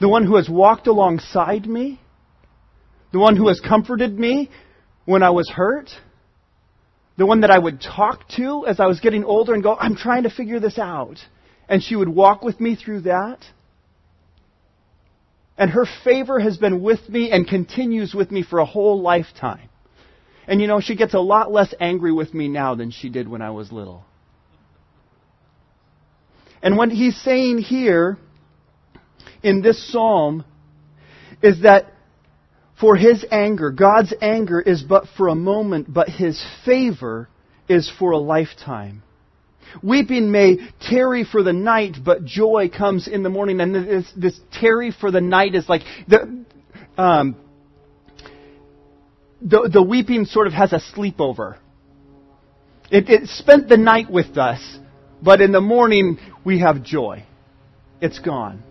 The 0.00 0.08
one 0.08 0.26
who 0.26 0.34
has 0.34 0.48
walked 0.48 0.88
alongside 0.88 1.64
me. 1.64 2.00
The 3.12 3.20
one 3.20 3.36
who 3.36 3.46
has 3.46 3.60
comforted 3.60 4.18
me 4.18 4.50
when 5.04 5.22
I 5.22 5.30
was 5.30 5.48
hurt. 5.48 5.90
The 7.16 7.26
one 7.26 7.42
that 7.42 7.52
I 7.52 7.58
would 7.58 7.80
talk 7.80 8.28
to 8.36 8.66
as 8.66 8.80
I 8.80 8.86
was 8.86 8.98
getting 8.98 9.22
older 9.22 9.54
and 9.54 9.62
go, 9.62 9.76
I'm 9.76 9.94
trying 9.94 10.24
to 10.24 10.30
figure 10.30 10.58
this 10.58 10.76
out. 10.76 11.18
And 11.68 11.80
she 11.80 11.94
would 11.94 12.08
walk 12.08 12.42
with 12.42 12.60
me 12.60 12.74
through 12.74 13.02
that. 13.02 13.38
And 15.56 15.70
her 15.70 15.86
favor 16.02 16.40
has 16.40 16.56
been 16.56 16.82
with 16.82 17.08
me 17.08 17.30
and 17.30 17.46
continues 17.46 18.12
with 18.12 18.32
me 18.32 18.42
for 18.42 18.58
a 18.58 18.64
whole 18.64 19.00
lifetime. 19.00 19.68
And 20.46 20.60
you 20.60 20.66
know, 20.66 20.80
she 20.80 20.96
gets 20.96 21.14
a 21.14 21.20
lot 21.20 21.50
less 21.50 21.72
angry 21.80 22.12
with 22.12 22.34
me 22.34 22.48
now 22.48 22.74
than 22.74 22.90
she 22.90 23.08
did 23.08 23.28
when 23.28 23.42
I 23.42 23.50
was 23.50 23.72
little. 23.72 24.04
And 26.62 26.76
what 26.76 26.90
he's 26.90 27.20
saying 27.20 27.58
here 27.58 28.18
in 29.42 29.60
this 29.60 29.92
psalm 29.92 30.44
is 31.42 31.62
that 31.62 31.92
for 32.80 32.96
his 32.96 33.24
anger, 33.30 33.70
God's 33.70 34.14
anger 34.20 34.60
is 34.60 34.82
but 34.82 35.06
for 35.16 35.28
a 35.28 35.34
moment, 35.34 35.92
but 35.92 36.08
his 36.08 36.42
favor 36.64 37.28
is 37.68 37.90
for 37.98 38.12
a 38.12 38.18
lifetime. 38.18 39.02
Weeping 39.82 40.30
may 40.30 40.58
tarry 40.80 41.24
for 41.24 41.42
the 41.42 41.52
night, 41.52 41.96
but 42.04 42.24
joy 42.24 42.70
comes 42.74 43.08
in 43.08 43.22
the 43.22 43.28
morning. 43.28 43.60
And 43.60 43.74
this, 43.74 44.12
this 44.16 44.40
tarry 44.52 44.92
for 44.92 45.10
the 45.10 45.20
night 45.20 45.54
is 45.54 45.68
like 45.68 45.82
the, 46.08 46.44
um, 46.96 47.36
the, 49.44 49.68
the 49.70 49.82
weeping 49.82 50.24
sort 50.24 50.46
of 50.46 50.54
has 50.54 50.72
a 50.72 50.80
sleepover. 50.94 51.58
It, 52.90 53.08
it 53.08 53.28
spent 53.28 53.68
the 53.68 53.76
night 53.76 54.10
with 54.10 54.38
us, 54.38 54.78
but 55.22 55.40
in 55.40 55.52
the 55.52 55.60
morning 55.60 56.18
we 56.44 56.60
have 56.60 56.82
joy. 56.82 57.24
It's 58.00 58.18
gone. 58.18 58.62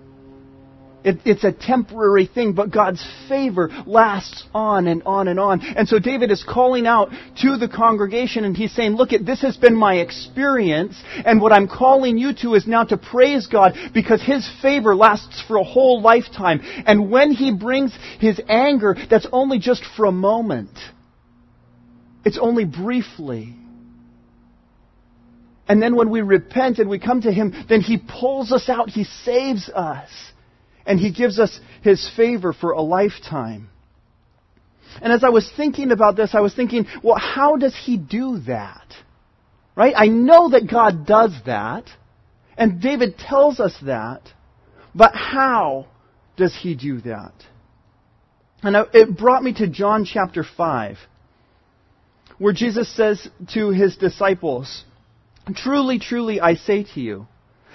It, 1.03 1.19
it's 1.25 1.43
a 1.43 1.51
temporary 1.51 2.27
thing, 2.27 2.53
but 2.53 2.71
God's 2.71 3.05
favor 3.27 3.69
lasts 3.85 4.45
on 4.53 4.87
and 4.87 5.03
on 5.03 5.27
and 5.27 5.37
on. 5.37 5.61
And 5.61 5.87
so 5.87 5.99
David 5.99 6.31
is 6.31 6.45
calling 6.47 6.87
out 6.87 7.09
to 7.41 7.57
the 7.57 7.67
congregation 7.67 8.45
and 8.45 8.55
he's 8.55 8.73
saying, 8.73 8.93
look, 8.93 9.11
at 9.11 9.25
this 9.25 9.41
has 9.41 9.57
been 9.57 9.75
my 9.75 9.95
experience, 9.95 10.95
and 11.25 11.41
what 11.41 11.51
I'm 11.51 11.67
calling 11.67 12.17
you 12.17 12.33
to 12.41 12.55
is 12.55 12.65
now 12.65 12.85
to 12.85 12.97
praise 12.97 13.47
God 13.47 13.73
because 13.93 14.21
His 14.21 14.49
favor 14.61 14.95
lasts 14.95 15.43
for 15.45 15.57
a 15.57 15.63
whole 15.63 16.01
lifetime. 16.01 16.61
And 16.85 17.11
when 17.11 17.31
He 17.31 17.53
brings 17.53 17.93
His 18.19 18.39
anger, 18.47 18.95
that's 19.09 19.27
only 19.31 19.59
just 19.59 19.83
for 19.97 20.05
a 20.05 20.11
moment. 20.11 20.77
It's 22.23 22.39
only 22.39 22.63
briefly. 22.63 23.55
And 25.67 25.81
then 25.81 25.95
when 25.95 26.09
we 26.09 26.21
repent 26.21 26.79
and 26.79 26.89
we 26.89 26.99
come 26.99 27.21
to 27.21 27.31
Him, 27.31 27.65
then 27.67 27.81
He 27.81 27.97
pulls 27.97 28.53
us 28.53 28.69
out. 28.69 28.89
He 28.89 29.03
saves 29.03 29.69
us 29.69 30.09
and 30.85 30.99
He 30.99 31.11
gives 31.11 31.39
us 31.39 31.59
His 31.81 32.09
favor 32.15 32.53
for 32.53 32.71
a 32.71 32.81
lifetime. 32.81 33.69
And 35.01 35.11
as 35.11 35.23
I 35.23 35.29
was 35.29 35.51
thinking 35.57 35.91
about 35.91 36.15
this, 36.15 36.35
I 36.35 36.41
was 36.41 36.53
thinking, 36.53 36.85
well, 37.01 37.17
how 37.17 37.55
does 37.55 37.75
He 37.75 37.97
do 37.97 38.39
that? 38.47 38.93
Right? 39.75 39.93
I 39.95 40.07
know 40.07 40.49
that 40.49 40.69
God 40.69 41.07
does 41.07 41.33
that. 41.45 41.85
And 42.57 42.81
David 42.81 43.17
tells 43.17 43.59
us 43.59 43.75
that, 43.83 44.21
but 44.93 45.15
how 45.15 45.87
does 46.37 46.55
he 46.61 46.75
do 46.75 47.01
that? 47.01 47.33
And 48.61 48.75
it 48.93 49.17
brought 49.17 49.43
me 49.43 49.53
to 49.55 49.67
John 49.67 50.05
chapter 50.05 50.43
5, 50.43 50.97
where 52.37 52.53
Jesus 52.53 52.93
says 52.95 53.27
to 53.53 53.71
his 53.71 53.97
disciples, 53.97 54.85
Truly, 55.55 55.99
truly, 55.99 56.39
I 56.39 56.55
say 56.55 56.83
to 56.93 57.01
you, 57.01 57.27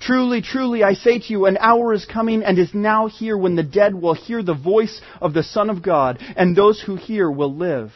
Truly, 0.00 0.42
truly, 0.42 0.82
I 0.82 0.94
say 0.94 1.18
to 1.18 1.26
you, 1.28 1.46
an 1.46 1.56
hour 1.58 1.92
is 1.92 2.04
coming 2.04 2.42
and 2.42 2.58
is 2.58 2.74
now 2.74 3.06
here 3.06 3.36
when 3.36 3.56
the 3.56 3.62
dead 3.62 3.94
will 3.94 4.14
hear 4.14 4.42
the 4.42 4.54
voice 4.54 5.00
of 5.20 5.34
the 5.34 5.42
Son 5.42 5.70
of 5.70 5.82
God, 5.82 6.18
and 6.36 6.54
those 6.56 6.80
who 6.80 6.96
hear 6.96 7.30
will 7.30 7.54
live. 7.54 7.92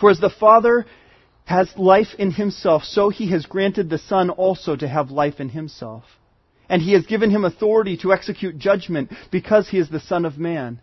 For 0.00 0.10
as 0.10 0.20
the 0.20 0.30
Father 0.30 0.86
has 1.44 1.72
life 1.76 2.14
in 2.18 2.30
himself, 2.30 2.82
so 2.84 3.08
he 3.08 3.30
has 3.30 3.46
granted 3.46 3.88
the 3.88 3.98
Son 3.98 4.30
also 4.30 4.76
to 4.76 4.88
have 4.88 5.10
life 5.10 5.40
in 5.40 5.48
himself. 5.48 6.04
And 6.68 6.82
he 6.82 6.92
has 6.92 7.06
given 7.06 7.30
him 7.30 7.44
authority 7.44 7.96
to 7.98 8.12
execute 8.12 8.58
judgment 8.58 9.12
because 9.30 9.68
he 9.68 9.78
is 9.78 9.88
the 9.88 10.00
Son 10.00 10.24
of 10.24 10.38
Man. 10.38 10.80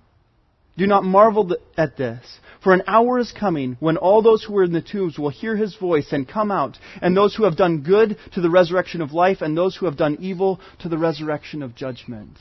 Do 0.75 0.87
not 0.87 1.03
marvel 1.03 1.55
at 1.77 1.97
this, 1.97 2.39
for 2.63 2.73
an 2.73 2.81
hour 2.87 3.19
is 3.19 3.31
coming 3.31 3.77
when 3.79 3.97
all 3.97 4.23
those 4.23 4.43
who 4.43 4.57
are 4.57 4.63
in 4.63 4.73
the 4.73 4.81
tombs 4.81 5.19
will 5.19 5.29
hear 5.29 5.55
his 5.55 5.75
voice 5.75 6.11
and 6.11 6.27
come 6.27 6.49
out, 6.49 6.79
and 7.01 7.15
those 7.15 7.35
who 7.35 7.43
have 7.43 7.55
done 7.57 7.83
good 7.83 8.17
to 8.33 8.41
the 8.41 8.49
resurrection 8.49 9.01
of 9.01 9.13
life, 9.13 9.41
and 9.41 9.55
those 9.55 9.75
who 9.75 9.85
have 9.85 9.97
done 9.97 10.17
evil 10.19 10.59
to 10.79 10.89
the 10.89 10.97
resurrection 10.97 11.61
of 11.61 11.75
judgment. 11.75 12.37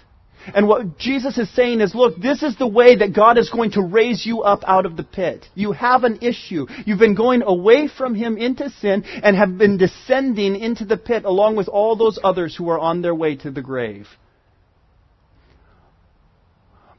And 0.54 0.66
what 0.66 0.98
Jesus 0.98 1.38
is 1.38 1.54
saying 1.54 1.80
is, 1.80 1.94
look, 1.94 2.16
this 2.20 2.42
is 2.42 2.56
the 2.56 2.66
way 2.66 2.96
that 2.96 3.14
God 3.14 3.38
is 3.38 3.50
going 3.50 3.72
to 3.72 3.82
raise 3.82 4.26
you 4.26 4.42
up 4.42 4.62
out 4.66 4.86
of 4.86 4.96
the 4.96 5.04
pit. 5.04 5.46
You 5.54 5.72
have 5.72 6.02
an 6.04 6.18
issue. 6.22 6.66
You've 6.84 6.98
been 6.98 7.14
going 7.14 7.42
away 7.42 7.86
from 7.86 8.14
Him 8.14 8.36
into 8.36 8.70
sin 8.70 9.04
and 9.04 9.36
have 9.36 9.56
been 9.58 9.76
descending 9.76 10.56
into 10.56 10.84
the 10.84 10.96
pit 10.96 11.24
along 11.24 11.56
with 11.56 11.68
all 11.68 11.96
those 11.96 12.18
others 12.24 12.56
who 12.56 12.70
are 12.70 12.78
on 12.78 13.02
their 13.02 13.14
way 13.14 13.36
to 13.36 13.50
the 13.50 13.62
grave. 13.62 14.08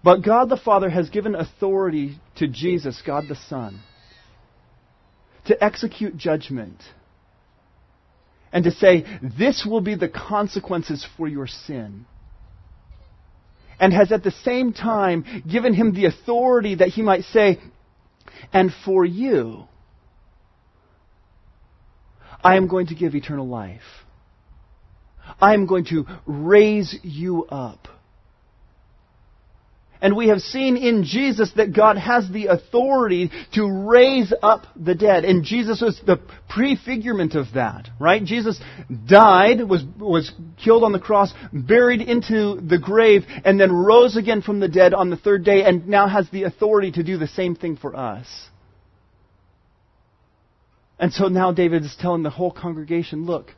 But 0.04 0.22
God 0.22 0.50
the 0.50 0.58
Father 0.58 0.90
has 0.90 1.10
given 1.10 1.34
authority 1.34 2.20
to 2.36 2.48
Jesus, 2.48 3.02
God 3.06 3.26
the 3.30 3.36
Son, 3.36 3.80
to 5.46 5.64
execute 5.64 6.18
judgment 6.18 6.82
and 8.52 8.66
to 8.66 8.72
say, 8.72 9.06
this 9.38 9.66
will 9.66 9.82
be 9.82 9.96
the 9.96 10.10
consequences 10.10 11.06
for 11.18 11.28
your 11.28 11.48
sin 11.48 12.06
and 13.80 13.94
has 13.94 14.12
at 14.12 14.24
the 14.24 14.32
same 14.32 14.74
time 14.74 15.44
given 15.50 15.74
him 15.74 15.94
the 15.94 16.06
authority 16.06 16.76
that 16.76 16.90
he 16.90 17.02
might 17.02 17.24
say, 17.24 17.60
and 18.52 18.72
for 18.86 19.04
you, 19.04 19.68
I 22.44 22.58
am 22.58 22.68
going 22.68 22.88
to 22.88 22.96
give 22.96 23.16
eternal 23.16 23.48
life. 23.48 23.82
I 25.42 25.54
am 25.54 25.66
going 25.66 25.86
to 25.86 26.06
raise 26.26 26.98
you 27.04 27.46
up. 27.46 27.88
And 30.04 30.18
we 30.18 30.28
have 30.28 30.42
seen 30.42 30.76
in 30.76 31.06
Jesus 31.06 31.54
that 31.56 31.74
God 31.74 31.98
has 31.98 32.30
the 32.30 32.48
authority 32.48 33.32
to 33.54 33.88
raise 33.88 34.34
up 34.44 34.66
the 34.76 34.96
dead. 34.96 35.24
And 35.24 35.46
Jesus 35.46 35.80
was 35.80 36.00
the 36.06 36.20
prefigurement 36.50 37.36
of 37.36 37.54
that, 37.54 37.88
right? 38.02 38.22
Jesus 38.22 38.60
died, 39.08 39.62
was, 39.62 39.82
was 39.98 40.30
killed 40.62 40.84
on 40.84 40.92
the 40.92 41.00
cross, 41.00 41.34
buried 41.54 42.02
into 42.02 42.60
the 42.60 42.78
grave, 42.78 43.24
and 43.46 43.58
then 43.58 43.72
rose 43.72 44.18
again 44.18 44.42
from 44.42 44.60
the 44.60 44.68
dead 44.68 44.94
on 44.94 45.10
the 45.10 45.16
third 45.16 45.46
day, 45.46 45.64
and 45.64 45.88
now 45.88 46.10
has 46.10 46.30
the 46.32 46.44
authority 46.44 46.92
to 46.92 47.02
do 47.02 47.18
the 47.18 47.28
same 47.28 47.56
thing 47.56 47.78
for 47.78 47.96
us. 47.96 48.28
And 51.00 51.14
so 51.14 51.30
now 51.30 51.54
David 51.54 51.84
is 51.84 51.96
telling 51.98 52.24
the 52.24 52.30
whole 52.30 52.52
congregation, 52.52 53.26
look, 53.26 53.52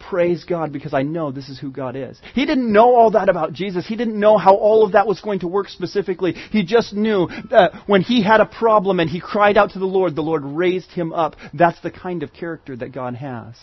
praise 0.00 0.44
God 0.44 0.72
because 0.72 0.94
I 0.94 1.02
know 1.02 1.30
this 1.30 1.48
is 1.48 1.58
who 1.58 1.70
God 1.70 1.94
is. 1.94 2.20
He 2.34 2.46
didn't 2.46 2.72
know 2.72 2.94
all 2.96 3.12
that 3.12 3.28
about 3.28 3.52
Jesus. 3.52 3.86
He 3.86 3.96
didn't 3.96 4.18
know 4.18 4.38
how 4.38 4.56
all 4.56 4.84
of 4.84 4.92
that 4.92 5.06
was 5.06 5.20
going 5.20 5.40
to 5.40 5.48
work 5.48 5.68
specifically. 5.68 6.32
He 6.32 6.64
just 6.64 6.92
knew 6.92 7.28
that 7.50 7.72
when 7.86 8.02
he 8.02 8.22
had 8.22 8.40
a 8.40 8.46
problem 8.46 8.98
and 8.98 9.08
he 9.08 9.20
cried 9.20 9.56
out 9.56 9.72
to 9.72 9.78
the 9.78 9.86
Lord, 9.86 10.16
the 10.16 10.22
Lord 10.22 10.42
raised 10.44 10.90
him 10.90 11.12
up. 11.12 11.36
That's 11.54 11.80
the 11.80 11.90
kind 11.90 12.22
of 12.22 12.32
character 12.32 12.76
that 12.76 12.92
God 12.92 13.14
has. 13.14 13.54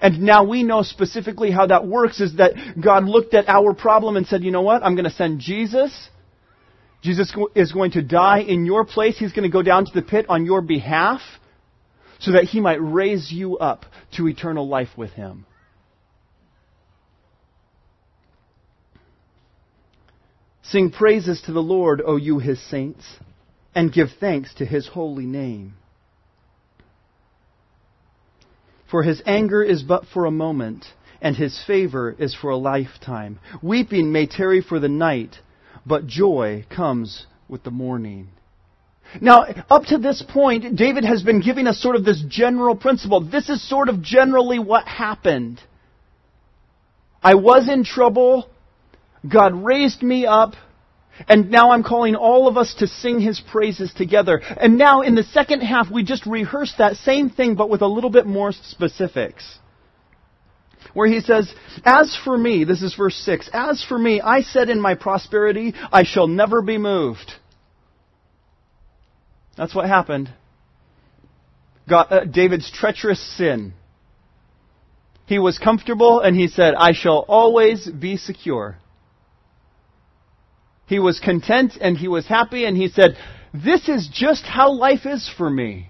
And 0.00 0.22
now 0.22 0.44
we 0.44 0.62
know 0.62 0.82
specifically 0.82 1.50
how 1.50 1.66
that 1.66 1.86
works 1.86 2.20
is 2.20 2.36
that 2.36 2.52
God 2.82 3.04
looked 3.04 3.34
at 3.34 3.48
our 3.48 3.74
problem 3.74 4.16
and 4.16 4.26
said, 4.26 4.42
you 4.42 4.50
know 4.50 4.62
what? 4.62 4.82
I'm 4.82 4.94
going 4.94 5.04
to 5.04 5.10
send 5.10 5.40
Jesus. 5.40 6.08
Jesus 7.02 7.34
is 7.54 7.72
going 7.72 7.90
to 7.92 8.02
die 8.02 8.40
in 8.40 8.64
your 8.64 8.84
place. 8.84 9.18
He's 9.18 9.32
going 9.32 9.42
to 9.42 9.52
go 9.52 9.62
down 9.62 9.84
to 9.86 9.92
the 9.92 10.02
pit 10.02 10.26
on 10.28 10.46
your 10.46 10.62
behalf 10.62 11.20
so 12.20 12.32
that 12.32 12.44
he 12.44 12.60
might 12.60 12.78
raise 12.80 13.32
you 13.32 13.58
up 13.58 13.84
to 14.16 14.28
eternal 14.28 14.68
life 14.68 14.90
with 14.96 15.10
him. 15.10 15.44
Sing 20.62 20.90
praises 20.90 21.42
to 21.42 21.52
the 21.52 21.62
Lord, 21.62 22.00
O 22.04 22.16
you 22.16 22.38
his 22.38 22.60
saints, 22.60 23.04
and 23.74 23.92
give 23.92 24.08
thanks 24.20 24.54
to 24.54 24.64
his 24.64 24.88
holy 24.88 25.26
name. 25.26 25.74
For 28.90 29.02
his 29.02 29.22
anger 29.24 29.62
is 29.62 29.82
but 29.82 30.06
for 30.12 30.26
a 30.26 30.30
moment, 30.30 30.84
and 31.20 31.34
his 31.34 31.62
favor 31.66 32.14
is 32.18 32.34
for 32.34 32.50
a 32.50 32.56
lifetime. 32.56 33.38
Weeping 33.62 34.12
may 34.12 34.26
tarry 34.26 34.60
for 34.60 34.78
the 34.78 34.88
night, 34.88 35.36
but 35.86 36.06
joy 36.06 36.66
comes 36.68 37.26
with 37.48 37.62
the 37.62 37.70
morning. 37.70 38.28
Now, 39.20 39.44
up 39.68 39.84
to 39.86 39.98
this 39.98 40.22
point, 40.26 40.76
David 40.76 41.04
has 41.04 41.22
been 41.22 41.40
giving 41.40 41.66
us 41.66 41.80
sort 41.82 41.96
of 41.96 42.04
this 42.04 42.22
general 42.28 42.76
principle. 42.76 43.20
This 43.20 43.48
is 43.48 43.66
sort 43.66 43.88
of 43.88 44.02
generally 44.02 44.58
what 44.58 44.86
happened. 44.86 45.60
I 47.22 47.34
was 47.34 47.68
in 47.68 47.84
trouble. 47.84 48.48
God 49.28 49.64
raised 49.64 50.02
me 50.02 50.26
up. 50.26 50.54
And 51.28 51.50
now 51.50 51.72
I'm 51.72 51.82
calling 51.82 52.16
all 52.16 52.48
of 52.48 52.56
us 52.56 52.74
to 52.78 52.86
sing 52.86 53.20
his 53.20 53.38
praises 53.38 53.92
together. 53.92 54.38
And 54.38 54.78
now 54.78 55.02
in 55.02 55.14
the 55.14 55.22
second 55.22 55.60
half, 55.60 55.90
we 55.90 56.04
just 56.04 56.26
rehearse 56.26 56.72
that 56.78 56.96
same 56.96 57.28
thing, 57.28 57.54
but 57.54 57.68
with 57.68 57.82
a 57.82 57.86
little 57.86 58.10
bit 58.10 58.26
more 58.26 58.52
specifics. 58.52 59.58
Where 60.94 61.08
he 61.08 61.20
says, 61.20 61.52
As 61.84 62.18
for 62.24 62.36
me, 62.36 62.64
this 62.64 62.82
is 62.82 62.94
verse 62.94 63.14
6, 63.16 63.50
As 63.52 63.84
for 63.84 63.98
me, 63.98 64.20
I 64.20 64.40
said 64.40 64.68
in 64.68 64.80
my 64.80 64.94
prosperity, 64.94 65.74
I 65.92 66.04
shall 66.04 66.26
never 66.26 66.62
be 66.62 66.78
moved. 66.78 67.32
That's 69.56 69.74
what 69.74 69.86
happened. 69.86 70.30
God, 71.88 72.06
uh, 72.10 72.24
David's 72.24 72.70
treacherous 72.70 73.20
sin. 73.36 73.74
He 75.26 75.38
was 75.38 75.58
comfortable 75.58 76.20
and 76.20 76.36
he 76.36 76.48
said, 76.48 76.74
I 76.74 76.92
shall 76.92 77.24
always 77.28 77.88
be 77.88 78.16
secure. 78.16 78.78
He 80.92 80.98
was 80.98 81.18
content 81.20 81.78
and 81.80 81.96
he 81.96 82.06
was 82.06 82.26
happy 82.26 82.66
and 82.66 82.76
he 82.76 82.88
said, 82.88 83.16
This 83.54 83.88
is 83.88 84.10
just 84.12 84.44
how 84.44 84.72
life 84.72 85.06
is 85.06 85.26
for 85.38 85.48
me. 85.48 85.88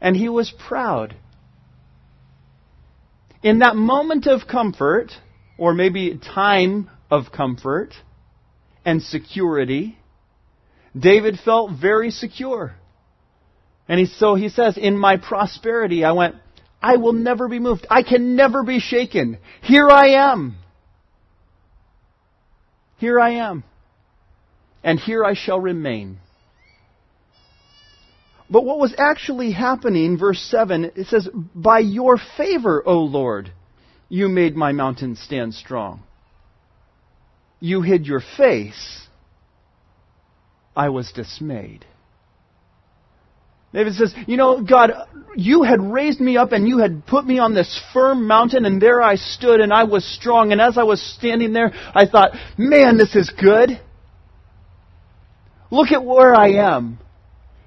And 0.00 0.16
he 0.16 0.28
was 0.28 0.52
proud. 0.66 1.14
In 3.44 3.60
that 3.60 3.76
moment 3.76 4.26
of 4.26 4.48
comfort, 4.48 5.12
or 5.56 5.72
maybe 5.72 6.18
time 6.18 6.90
of 7.12 7.30
comfort 7.30 7.94
and 8.84 9.00
security, 9.00 9.98
David 10.98 11.38
felt 11.38 11.70
very 11.80 12.10
secure. 12.10 12.74
And 13.86 14.00
he, 14.00 14.06
so 14.06 14.34
he 14.34 14.48
says, 14.48 14.76
In 14.76 14.98
my 14.98 15.16
prosperity, 15.16 16.04
I 16.04 16.10
went, 16.10 16.34
I 16.82 16.96
will 16.96 17.12
never 17.12 17.46
be 17.46 17.60
moved. 17.60 17.86
I 17.88 18.02
can 18.02 18.34
never 18.34 18.64
be 18.64 18.80
shaken. 18.80 19.38
Here 19.62 19.88
I 19.88 20.32
am. 20.32 20.56
Here 22.98 23.18
I 23.20 23.30
am, 23.30 23.64
and 24.82 24.98
here 24.98 25.24
I 25.24 25.34
shall 25.34 25.60
remain. 25.60 26.18
But 28.50 28.64
what 28.64 28.78
was 28.78 28.94
actually 28.98 29.52
happening, 29.52 30.18
verse 30.18 30.40
7, 30.50 30.92
it 30.96 31.06
says, 31.06 31.28
By 31.54 31.80
your 31.80 32.18
favor, 32.36 32.82
O 32.86 33.00
Lord, 33.00 33.50
you 34.08 34.28
made 34.28 34.54
my 34.54 34.72
mountain 34.72 35.16
stand 35.16 35.54
strong. 35.54 36.02
You 37.58 37.82
hid 37.82 38.06
your 38.06 38.22
face. 38.36 39.06
I 40.76 40.90
was 40.90 41.10
dismayed. 41.12 41.84
David 43.74 43.94
says, 43.94 44.14
You 44.28 44.36
know, 44.36 44.62
God, 44.62 44.92
you 45.34 45.64
had 45.64 45.80
raised 45.82 46.20
me 46.20 46.36
up 46.36 46.52
and 46.52 46.66
you 46.68 46.78
had 46.78 47.04
put 47.06 47.26
me 47.26 47.40
on 47.40 47.54
this 47.54 47.82
firm 47.92 48.26
mountain, 48.26 48.64
and 48.64 48.80
there 48.80 49.02
I 49.02 49.16
stood 49.16 49.60
and 49.60 49.72
I 49.72 49.84
was 49.84 50.04
strong. 50.04 50.52
And 50.52 50.60
as 50.60 50.78
I 50.78 50.84
was 50.84 51.02
standing 51.02 51.52
there, 51.52 51.72
I 51.94 52.06
thought, 52.06 52.30
Man, 52.56 52.96
this 52.96 53.16
is 53.16 53.30
good. 53.30 53.80
Look 55.70 55.90
at 55.90 56.04
where 56.04 56.34
I 56.34 56.74
am. 56.74 56.98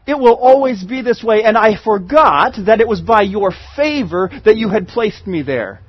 It 0.07 0.17
will 0.17 0.35
always 0.35 0.81
be 0.85 1.01
this 1.01 1.21
way. 1.21 1.43
And 1.43 1.57
I 1.57 1.75
forgot 1.75 2.53
that 2.65 2.79
it 2.79 2.87
was 2.87 3.01
by 3.01 3.23
your 3.23 3.51
favor 3.75 4.31
that 4.45 4.55
you 4.55 4.69
had 4.69 4.87
placed 4.87 5.27
me 5.27 5.41
there. 5.41 5.81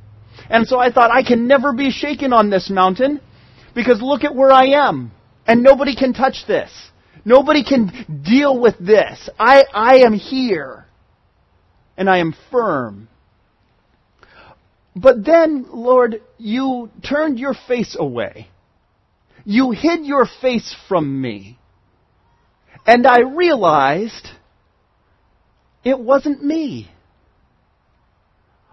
And 0.51 0.67
so 0.67 0.81
I 0.81 0.91
thought, 0.91 1.13
I 1.13 1.23
can 1.23 1.47
never 1.47 1.73
be 1.73 1.93
shaken 1.93 2.33
on 2.33 2.51
this 2.51 2.69
mountain 2.69 3.21
because 3.73 4.03
look 4.03 4.25
at 4.25 4.35
where 4.35 4.51
I 4.51 4.89
am. 4.89 5.13
And 5.47 5.63
nobody 5.63 5.95
can 5.95 6.13
touch 6.13 6.45
this. 6.49 6.71
Nobody 7.29 7.63
can 7.63 8.23
deal 8.25 8.59
with 8.59 8.79
this. 8.79 9.29
I, 9.39 9.65
I 9.75 9.99
am 9.99 10.15
here. 10.15 10.87
And 11.99 12.09
I 12.09 12.19
am 12.19 12.35
firm. 12.51 13.09
But 14.97 15.27
then, 15.27 15.67
Lord, 15.71 16.23
you 16.39 16.89
turned 17.07 17.39
your 17.39 17.53
face 17.53 17.97
away. 17.99 18.49
You 19.45 19.73
hid 19.73 20.07
your 20.07 20.27
face 20.41 20.75
from 20.89 21.21
me. 21.21 21.59
And 22.87 23.07
I 23.07 23.21
realized 23.21 24.29
it 25.85 26.01
wasn't 26.01 26.43
me. 26.43 26.91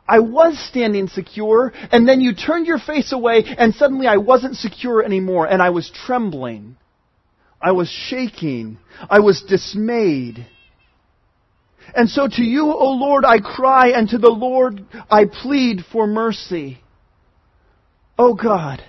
I 0.07 0.19
was 0.19 0.57
standing 0.57 1.09
secure, 1.09 1.73
and 1.91 2.07
then 2.07 2.21
you 2.21 2.33
turned 2.33 2.67
your 2.67 2.79
face 2.79 3.11
away, 3.11 3.43
and 3.57 3.75
suddenly 3.75 4.07
I 4.07 4.17
wasn't 4.17 4.55
secure 4.55 5.03
anymore, 5.03 5.45
and 5.45 5.61
I 5.61 5.71
was 5.71 5.91
trembling. 6.05 6.77
I 7.65 7.71
was 7.71 7.89
shaking. 7.89 8.77
I 9.09 9.19
was 9.19 9.41
dismayed. 9.41 10.45
And 11.95 12.07
so 12.07 12.27
to 12.27 12.43
you, 12.43 12.71
O 12.71 12.91
Lord, 12.91 13.25
I 13.25 13.39
cry, 13.39 13.89
and 13.89 14.07
to 14.09 14.19
the 14.19 14.29
Lord 14.29 14.85
I 15.09 15.25
plead 15.25 15.83
for 15.91 16.05
mercy. 16.05 16.79
O 18.19 18.35
God, 18.35 18.83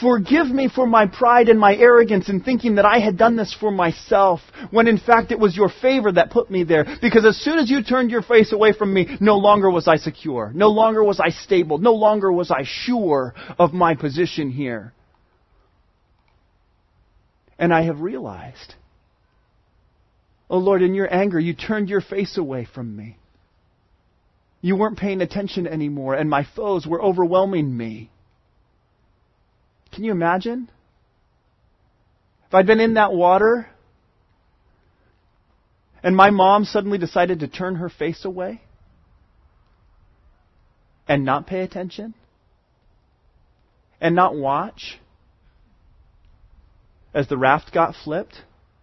Forgive 0.00 0.46
me 0.46 0.68
for 0.68 0.86
my 0.86 1.06
pride 1.06 1.48
and 1.48 1.58
my 1.60 1.76
arrogance 1.76 2.28
in 2.28 2.40
thinking 2.40 2.76
that 2.76 2.84
I 2.84 2.98
had 2.98 3.18
done 3.18 3.36
this 3.36 3.54
for 3.58 3.70
myself, 3.70 4.40
when 4.70 4.88
in 4.88 4.98
fact 4.98 5.32
it 5.32 5.38
was 5.38 5.56
your 5.56 5.68
favor 5.68 6.10
that 6.12 6.30
put 6.30 6.50
me 6.50 6.64
there. 6.64 6.86
Because 7.00 7.26
as 7.26 7.36
soon 7.36 7.58
as 7.58 7.70
you 7.70 7.82
turned 7.82 8.10
your 8.10 8.22
face 8.22 8.52
away 8.52 8.72
from 8.72 8.92
me, 8.92 9.16
no 9.20 9.36
longer 9.36 9.70
was 9.70 9.88
I 9.88 9.96
secure. 9.96 10.50
No 10.54 10.68
longer 10.68 11.04
was 11.04 11.20
I 11.20 11.28
stable. 11.28 11.78
No 11.78 11.92
longer 11.92 12.32
was 12.32 12.50
I 12.50 12.62
sure 12.64 13.34
of 13.58 13.72
my 13.72 13.94
position 13.94 14.50
here. 14.50 14.92
And 17.62 17.72
I 17.72 17.82
have 17.82 18.00
realized, 18.00 18.74
oh 20.50 20.58
Lord, 20.58 20.82
in 20.82 20.94
your 20.94 21.06
anger, 21.14 21.38
you 21.38 21.54
turned 21.54 21.88
your 21.88 22.00
face 22.00 22.36
away 22.36 22.64
from 22.64 22.96
me. 22.96 23.18
You 24.60 24.74
weren't 24.74 24.98
paying 24.98 25.20
attention 25.20 25.68
anymore, 25.68 26.16
and 26.16 26.28
my 26.28 26.44
foes 26.56 26.88
were 26.88 27.00
overwhelming 27.00 27.76
me. 27.76 28.10
Can 29.92 30.02
you 30.02 30.10
imagine? 30.10 30.68
If 32.48 32.54
I'd 32.54 32.66
been 32.66 32.80
in 32.80 32.94
that 32.94 33.12
water 33.12 33.68
and 36.02 36.16
my 36.16 36.30
mom 36.30 36.64
suddenly 36.64 36.98
decided 36.98 37.38
to 37.40 37.48
turn 37.48 37.76
her 37.76 37.88
face 37.88 38.24
away 38.24 38.60
and 41.06 41.24
not 41.24 41.46
pay 41.46 41.60
attention 41.60 42.14
and 44.00 44.16
not 44.16 44.34
watch 44.34 44.98
as 47.14 47.28
the 47.28 47.36
raft 47.36 47.72
got 47.72 47.94
flipped, 47.94 48.36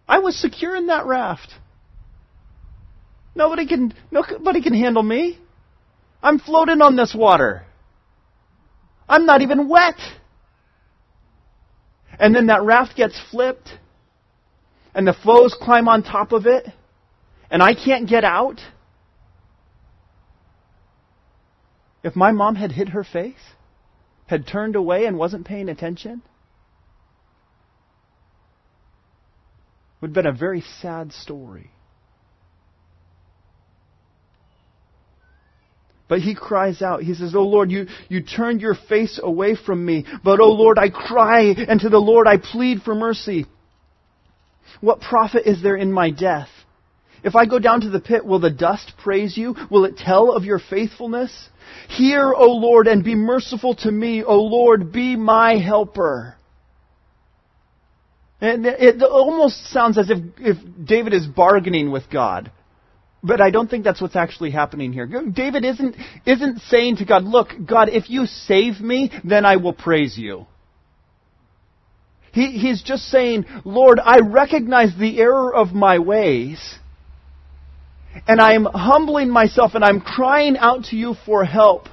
I 0.08 0.18
was 0.18 0.36
secure 0.36 0.76
in 0.76 0.86
that 0.86 1.06
raft. 1.06 1.50
Nobody 3.34 3.66
can, 3.66 3.94
nobody 4.10 4.62
can 4.62 4.74
handle 4.74 5.02
me. 5.02 5.38
I'm 6.22 6.38
floating 6.38 6.82
on 6.82 6.96
this 6.96 7.14
water. 7.14 7.64
I'm 9.08 9.26
not 9.26 9.42
even 9.42 9.68
wet 9.68 9.98
and 12.20 12.34
then 12.34 12.46
that 12.46 12.62
raft 12.62 12.96
gets 12.96 13.18
flipped, 13.30 13.70
and 14.94 15.06
the 15.06 15.16
foes 15.24 15.56
climb 15.58 15.88
on 15.88 16.02
top 16.02 16.32
of 16.32 16.46
it, 16.46 16.66
and 17.50 17.62
I 17.62 17.74
can't 17.74 18.06
get 18.08 18.24
out. 18.24 18.60
If 22.04 22.14
my 22.14 22.30
mom 22.30 22.56
had 22.56 22.72
hid 22.72 22.90
her 22.90 23.04
face, 23.04 23.40
had 24.26 24.46
turned 24.46 24.76
away 24.76 25.06
and 25.06 25.18
wasn't 25.18 25.46
paying 25.46 25.70
attention, 25.70 26.22
would 30.00 30.08
have 30.08 30.14
been 30.14 30.26
a 30.26 30.32
very 30.32 30.62
sad 30.80 31.12
story. 31.12 31.70
But 36.08 36.20
he 36.20 36.34
cries 36.34 36.82
out. 36.82 37.04
He 37.04 37.14
says, 37.14 37.36
Oh 37.36 37.44
Lord, 37.44 37.70
you, 37.70 37.86
you 38.08 38.22
turned 38.22 38.60
your 38.60 38.74
face 38.74 39.20
away 39.22 39.54
from 39.54 39.84
me. 39.84 40.04
But 40.24 40.40
oh 40.40 40.50
Lord, 40.50 40.76
I 40.76 40.90
cry, 40.90 41.42
and 41.42 41.80
to 41.80 41.88
the 41.88 41.98
Lord 41.98 42.26
I 42.26 42.36
plead 42.36 42.82
for 42.82 42.96
mercy. 42.96 43.46
What 44.80 45.00
profit 45.00 45.46
is 45.46 45.62
there 45.62 45.76
in 45.76 45.92
my 45.92 46.10
death? 46.10 46.48
If 47.22 47.36
I 47.36 47.46
go 47.46 47.58
down 47.58 47.82
to 47.82 47.90
the 47.90 48.00
pit, 48.00 48.24
will 48.24 48.40
the 48.40 48.50
dust 48.50 48.94
praise 49.02 49.36
you? 49.36 49.54
Will 49.70 49.84
it 49.84 49.98
tell 49.98 50.32
of 50.32 50.44
your 50.44 50.58
faithfulness? 50.58 51.48
Hear, 51.88 52.32
O 52.32 52.46
Lord, 52.46 52.88
and 52.88 53.04
be 53.04 53.14
merciful 53.14 53.76
to 53.76 53.90
me. 53.92 54.24
O 54.24 54.36
Lord, 54.36 54.92
be 54.92 55.14
my 55.14 55.58
helper. 55.58 56.34
And 58.40 58.64
it 58.64 59.02
almost 59.02 59.66
sounds 59.70 59.98
as 59.98 60.08
if, 60.10 60.18
if 60.38 60.56
David 60.84 61.12
is 61.12 61.26
bargaining 61.26 61.90
with 61.90 62.04
God. 62.10 62.50
But 63.22 63.40
I 63.40 63.50
don't 63.50 63.68
think 63.68 63.84
that's 63.84 64.00
what's 64.00 64.16
actually 64.16 64.50
happening 64.50 64.94
here. 64.94 65.06
David 65.06 65.64
isn't, 65.64 65.94
isn't 66.24 66.60
saying 66.62 66.96
to 66.96 67.04
God, 67.04 67.24
look, 67.24 67.48
God, 67.66 67.90
if 67.90 68.08
you 68.08 68.24
save 68.24 68.80
me, 68.80 69.10
then 69.24 69.44
I 69.44 69.56
will 69.56 69.74
praise 69.74 70.16
you. 70.16 70.46
He, 72.32 72.52
he's 72.58 72.82
just 72.82 73.04
saying, 73.04 73.44
Lord, 73.64 74.00
I 74.02 74.20
recognize 74.20 74.90
the 74.98 75.18
error 75.18 75.54
of 75.54 75.72
my 75.72 75.98
ways, 75.98 76.78
and 78.26 78.40
I 78.40 78.54
am 78.54 78.64
humbling 78.64 79.28
myself 79.28 79.72
and 79.74 79.84
I'm 79.84 80.00
crying 80.00 80.56
out 80.56 80.84
to 80.86 80.96
you 80.96 81.14
for 81.26 81.44
help. 81.44 81.88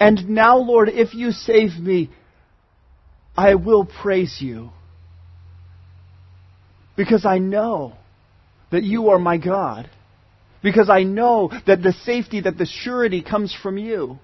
And 0.00 0.28
now, 0.30 0.56
Lord, 0.58 0.88
if 0.88 1.14
you 1.14 1.30
save 1.30 1.78
me, 1.78 2.10
I 3.36 3.54
will 3.54 3.84
praise 3.84 4.38
you. 4.40 4.70
Because 6.96 7.26
I 7.26 7.38
know 7.38 7.94
that 8.70 8.82
you 8.82 9.10
are 9.10 9.18
my 9.18 9.36
God. 9.36 9.90
Because 10.62 10.88
I 10.90 11.02
know 11.02 11.50
that 11.66 11.82
the 11.82 11.92
safety, 11.92 12.40
that 12.40 12.58
the 12.58 12.66
surety 12.66 13.22
comes 13.22 13.54
from 13.54 13.78
you. 13.78 14.18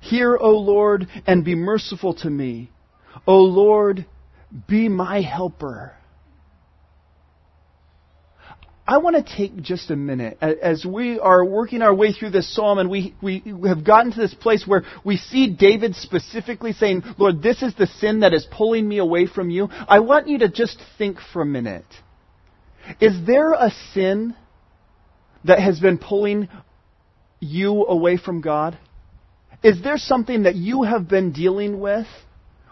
Hear, 0.00 0.36
O 0.36 0.50
Lord, 0.52 1.06
and 1.26 1.44
be 1.44 1.54
merciful 1.54 2.14
to 2.14 2.30
me. 2.30 2.70
O 3.26 3.36
Lord, 3.36 4.06
be 4.66 4.88
my 4.88 5.20
helper. 5.20 5.94
I 8.90 8.98
want 8.98 9.24
to 9.24 9.36
take 9.36 9.54
just 9.62 9.92
a 9.92 9.96
minute 9.96 10.36
as 10.40 10.84
we 10.84 11.20
are 11.20 11.44
working 11.44 11.80
our 11.80 11.94
way 11.94 12.12
through 12.12 12.30
this 12.30 12.52
psalm 12.52 12.78
and 12.78 12.90
we, 12.90 13.14
we 13.22 13.40
have 13.68 13.84
gotten 13.84 14.10
to 14.10 14.18
this 14.18 14.34
place 14.34 14.66
where 14.66 14.82
we 15.04 15.16
see 15.16 15.48
David 15.48 15.94
specifically 15.94 16.72
saying, 16.72 17.04
Lord, 17.16 17.40
this 17.40 17.62
is 17.62 17.72
the 17.76 17.86
sin 17.86 18.20
that 18.20 18.34
is 18.34 18.44
pulling 18.50 18.88
me 18.88 18.98
away 18.98 19.28
from 19.28 19.48
you. 19.48 19.68
I 19.70 20.00
want 20.00 20.26
you 20.26 20.40
to 20.40 20.48
just 20.48 20.82
think 20.98 21.18
for 21.32 21.40
a 21.40 21.46
minute. 21.46 21.86
Is 23.00 23.12
there 23.24 23.52
a 23.52 23.70
sin 23.94 24.34
that 25.44 25.60
has 25.60 25.78
been 25.78 25.96
pulling 25.96 26.48
you 27.38 27.86
away 27.86 28.16
from 28.16 28.40
God? 28.40 28.76
Is 29.62 29.80
there 29.84 29.98
something 29.98 30.42
that 30.42 30.56
you 30.56 30.82
have 30.82 31.06
been 31.06 31.30
dealing 31.30 31.78
with? 31.78 32.08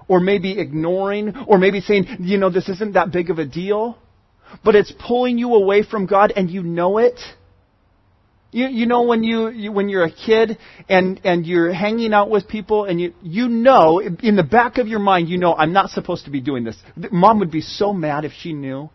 Or 0.09 0.19
maybe 0.19 0.59
ignoring? 0.59 1.37
Or 1.47 1.59
maybe 1.59 1.81
saying, 1.81 2.07
you 2.19 2.39
know, 2.39 2.51
this 2.51 2.69
isn't 2.69 2.95
that 2.95 3.13
big 3.13 3.31
of 3.31 3.39
a 3.39 3.47
deal? 3.47 3.97
But 4.65 4.75
it's 4.75 4.93
pulling 5.07 5.39
you 5.39 5.55
away 5.55 5.83
from 5.83 6.07
God 6.07 6.33
and 6.35 6.51
you 6.51 6.63
know 6.63 6.99
it. 6.99 7.19
You, 8.51 8.67
you 8.67 8.87
know 8.87 9.03
when 9.03 9.23
you, 9.25 9.51
you 9.51 9.73
when 9.73 9.91
you're 9.91 10.05
a 10.05 10.11
kid 10.11 10.57
and 10.89 11.21
and 11.23 11.47
you're 11.47 11.71
hanging 11.71 12.15
out 12.15 12.31
with 12.31 12.49
people 12.49 12.85
and 12.85 12.99
you 12.99 13.13
you 13.23 13.47
know 13.49 14.01
in 14.01 14.37
the 14.37 14.43
back 14.43 14.79
of 14.79 14.89
your 14.89 15.01
mind 15.01 15.29
you 15.29 15.37
know 15.37 15.55
I'm 15.55 15.75
not 15.75 15.91
supposed 15.91 16.25
to 16.25 16.31
be 16.31 16.41
doing 16.41 16.65
this. 16.65 16.77
Mom 17.13 17.41
would 17.41 17.51
be 17.51 17.61
so 17.61 17.93
mad 17.93 18.25
if 18.25 18.33
she 18.33 18.55
knew. 18.55 18.89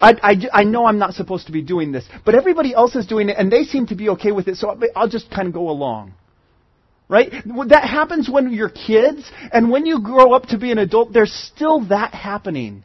I, 0.00 0.14
I, 0.22 0.60
I 0.60 0.64
know 0.64 0.86
I'm 0.86 0.98
not 0.98 1.12
supposed 1.12 1.46
to 1.46 1.52
be 1.52 1.60
doing 1.60 1.92
this, 1.92 2.06
but 2.24 2.34
everybody 2.34 2.74
else 2.74 2.96
is 2.96 3.06
doing 3.06 3.28
it 3.28 3.36
and 3.38 3.52
they 3.52 3.64
seem 3.64 3.86
to 3.88 3.94
be 3.94 4.08
okay 4.10 4.32
with 4.32 4.48
it, 4.48 4.56
so 4.56 4.78
I'll 4.96 5.08
just 5.08 5.30
kind 5.30 5.46
of 5.46 5.52
go 5.52 5.68
along. 5.68 6.14
Right? 7.08 7.30
That 7.68 7.84
happens 7.84 8.30
when 8.30 8.52
you're 8.52 8.70
kids, 8.70 9.30
and 9.52 9.68
when 9.68 9.84
you 9.84 10.00
grow 10.00 10.32
up 10.32 10.44
to 10.46 10.58
be 10.58 10.70
an 10.70 10.78
adult, 10.78 11.12
there's 11.12 11.32
still 11.32 11.86
that 11.88 12.14
happening. 12.14 12.84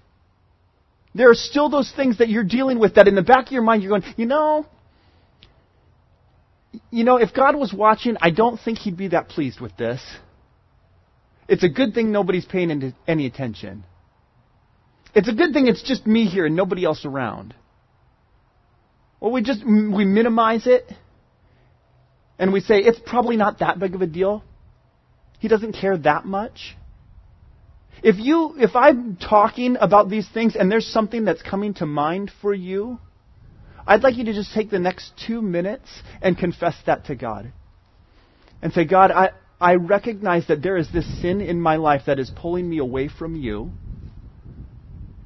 There 1.15 1.31
are 1.31 1.35
still 1.35 1.69
those 1.69 1.91
things 1.95 2.17
that 2.17 2.27
you're 2.27 2.43
dealing 2.43 2.77
with 2.77 2.95
that 2.95 3.07
in 3.07 3.15
the 3.15 3.23
back 3.23 3.47
of 3.47 3.51
your 3.53 3.61
mind 3.61 3.81
you're 3.81 3.97
going, 3.97 4.13
you 4.17 4.25
know, 4.25 4.65
you 6.91 7.05
know, 7.05 7.15
if 7.15 7.33
God 7.33 7.55
was 7.55 7.73
watching, 7.73 8.17
I 8.19 8.31
don't 8.31 8.57
think 8.57 8.79
he'd 8.79 8.97
be 8.97 9.07
that 9.07 9.29
pleased 9.29 9.61
with 9.61 9.75
this. 9.77 10.01
It's 11.47 11.63
a 11.63 11.69
good 11.69 11.93
thing 11.93 12.11
nobody's 12.11 12.43
paying 12.43 12.93
any 13.07 13.25
attention. 13.25 13.85
It's 15.13 15.29
a 15.29 15.33
good 15.33 15.53
thing 15.53 15.67
it's 15.67 15.81
just 15.81 16.05
me 16.05 16.25
here 16.25 16.47
and 16.47 16.55
nobody 16.55 16.83
else 16.83 17.05
around. 17.05 17.55
Well, 19.21 19.31
we 19.31 19.41
just 19.41 19.65
we 19.65 20.03
minimize 20.03 20.67
it 20.67 20.91
and 22.37 22.51
we 22.51 22.59
say 22.59 22.79
it's 22.79 22.99
probably 23.05 23.37
not 23.37 23.59
that 23.59 23.79
big 23.79 23.95
of 23.95 24.01
a 24.01 24.07
deal. 24.07 24.43
He 25.39 25.47
doesn't 25.47 25.73
care 25.73 25.97
that 25.97 26.25
much. 26.25 26.75
If 28.03 28.17
you 28.17 28.55
if 28.57 28.75
I'm 28.75 29.15
talking 29.17 29.77
about 29.79 30.09
these 30.09 30.27
things 30.29 30.55
and 30.55 30.71
there's 30.71 30.87
something 30.87 31.25
that's 31.25 31.41
coming 31.41 31.73
to 31.75 31.85
mind 31.85 32.31
for 32.41 32.53
you, 32.53 32.99
I'd 33.87 34.03
like 34.03 34.15
you 34.17 34.25
to 34.25 34.33
just 34.33 34.53
take 34.53 34.69
the 34.69 34.79
next 34.79 35.13
2 35.27 35.41
minutes 35.41 35.89
and 36.21 36.37
confess 36.37 36.75
that 36.85 37.05
to 37.05 37.15
God. 37.15 37.51
And 38.61 38.73
say, 38.73 38.85
God, 38.85 39.11
I 39.11 39.31
I 39.59 39.75
recognize 39.75 40.47
that 40.47 40.61
there 40.61 40.77
is 40.77 40.91
this 40.91 41.07
sin 41.21 41.41
in 41.41 41.61
my 41.61 41.77
life 41.77 42.03
that 42.07 42.19
is 42.19 42.29
pulling 42.29 42.69
me 42.69 42.79
away 42.79 43.07
from 43.07 43.35
you. 43.35 43.71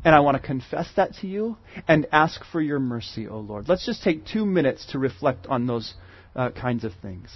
And 0.03 0.15
I 0.15 0.21
want 0.21 0.41
to 0.41 0.45
confess 0.45 0.89
that 0.95 1.15
to 1.15 1.27
you 1.27 1.57
and 1.87 2.07
ask 2.11 2.41
for 2.51 2.61
your 2.61 2.79
mercy, 2.79 3.27
O 3.27 3.35
oh 3.35 3.39
Lord. 3.39 3.67
Let's 3.67 3.85
just 3.85 4.03
take 4.03 4.25
two 4.25 4.45
minutes 4.45 4.85
to 4.91 4.99
reflect 4.99 5.47
on 5.47 5.67
those 5.67 5.93
uh, 6.35 6.51
kinds 6.51 6.83
of 6.85 6.93
things. 7.01 7.29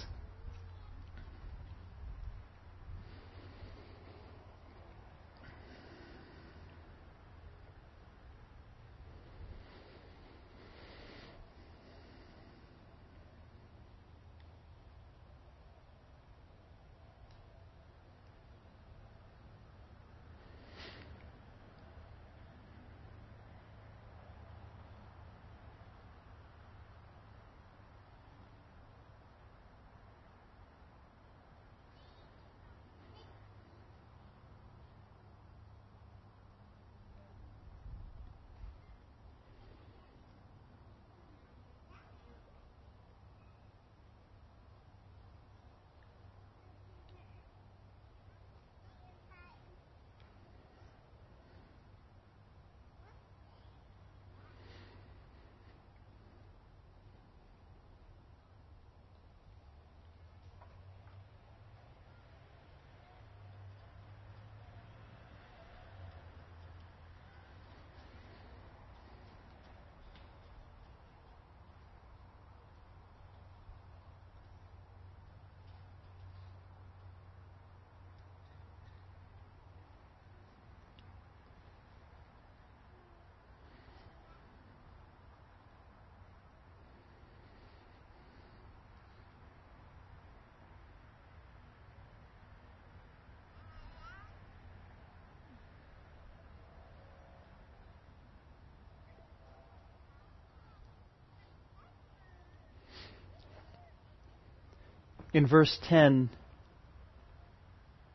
In 105.34 105.46
verse 105.46 105.76
10, 105.88 106.30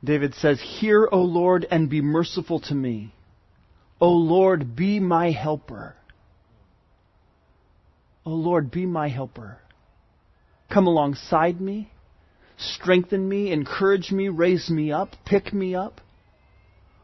David 0.03 0.33
says, 0.35 0.59
Hear, 0.79 1.07
O 1.11 1.19
Lord, 1.19 1.67
and 1.69 1.89
be 1.89 2.01
merciful 2.01 2.61
to 2.61 2.73
me. 2.73 3.13
O 3.99 4.09
Lord, 4.09 4.75
be 4.75 4.99
my 5.01 5.31
helper. 5.31 5.95
O 8.25 8.31
Lord, 8.31 8.71
be 8.71 8.85
my 8.85 9.09
helper. 9.09 9.57
Come 10.71 10.87
alongside 10.87 11.59
me, 11.59 11.91
strengthen 12.57 13.27
me, 13.27 13.51
encourage 13.51 14.11
me, 14.11 14.29
raise 14.29 14.69
me 14.69 14.91
up, 14.91 15.15
pick 15.25 15.53
me 15.53 15.75
up. 15.75 15.99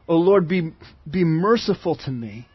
O 0.08 0.16
Lord, 0.16 0.48
be, 0.48 0.72
be 1.10 1.24
merciful 1.24 1.96
to 1.96 2.10
me. 2.10 2.48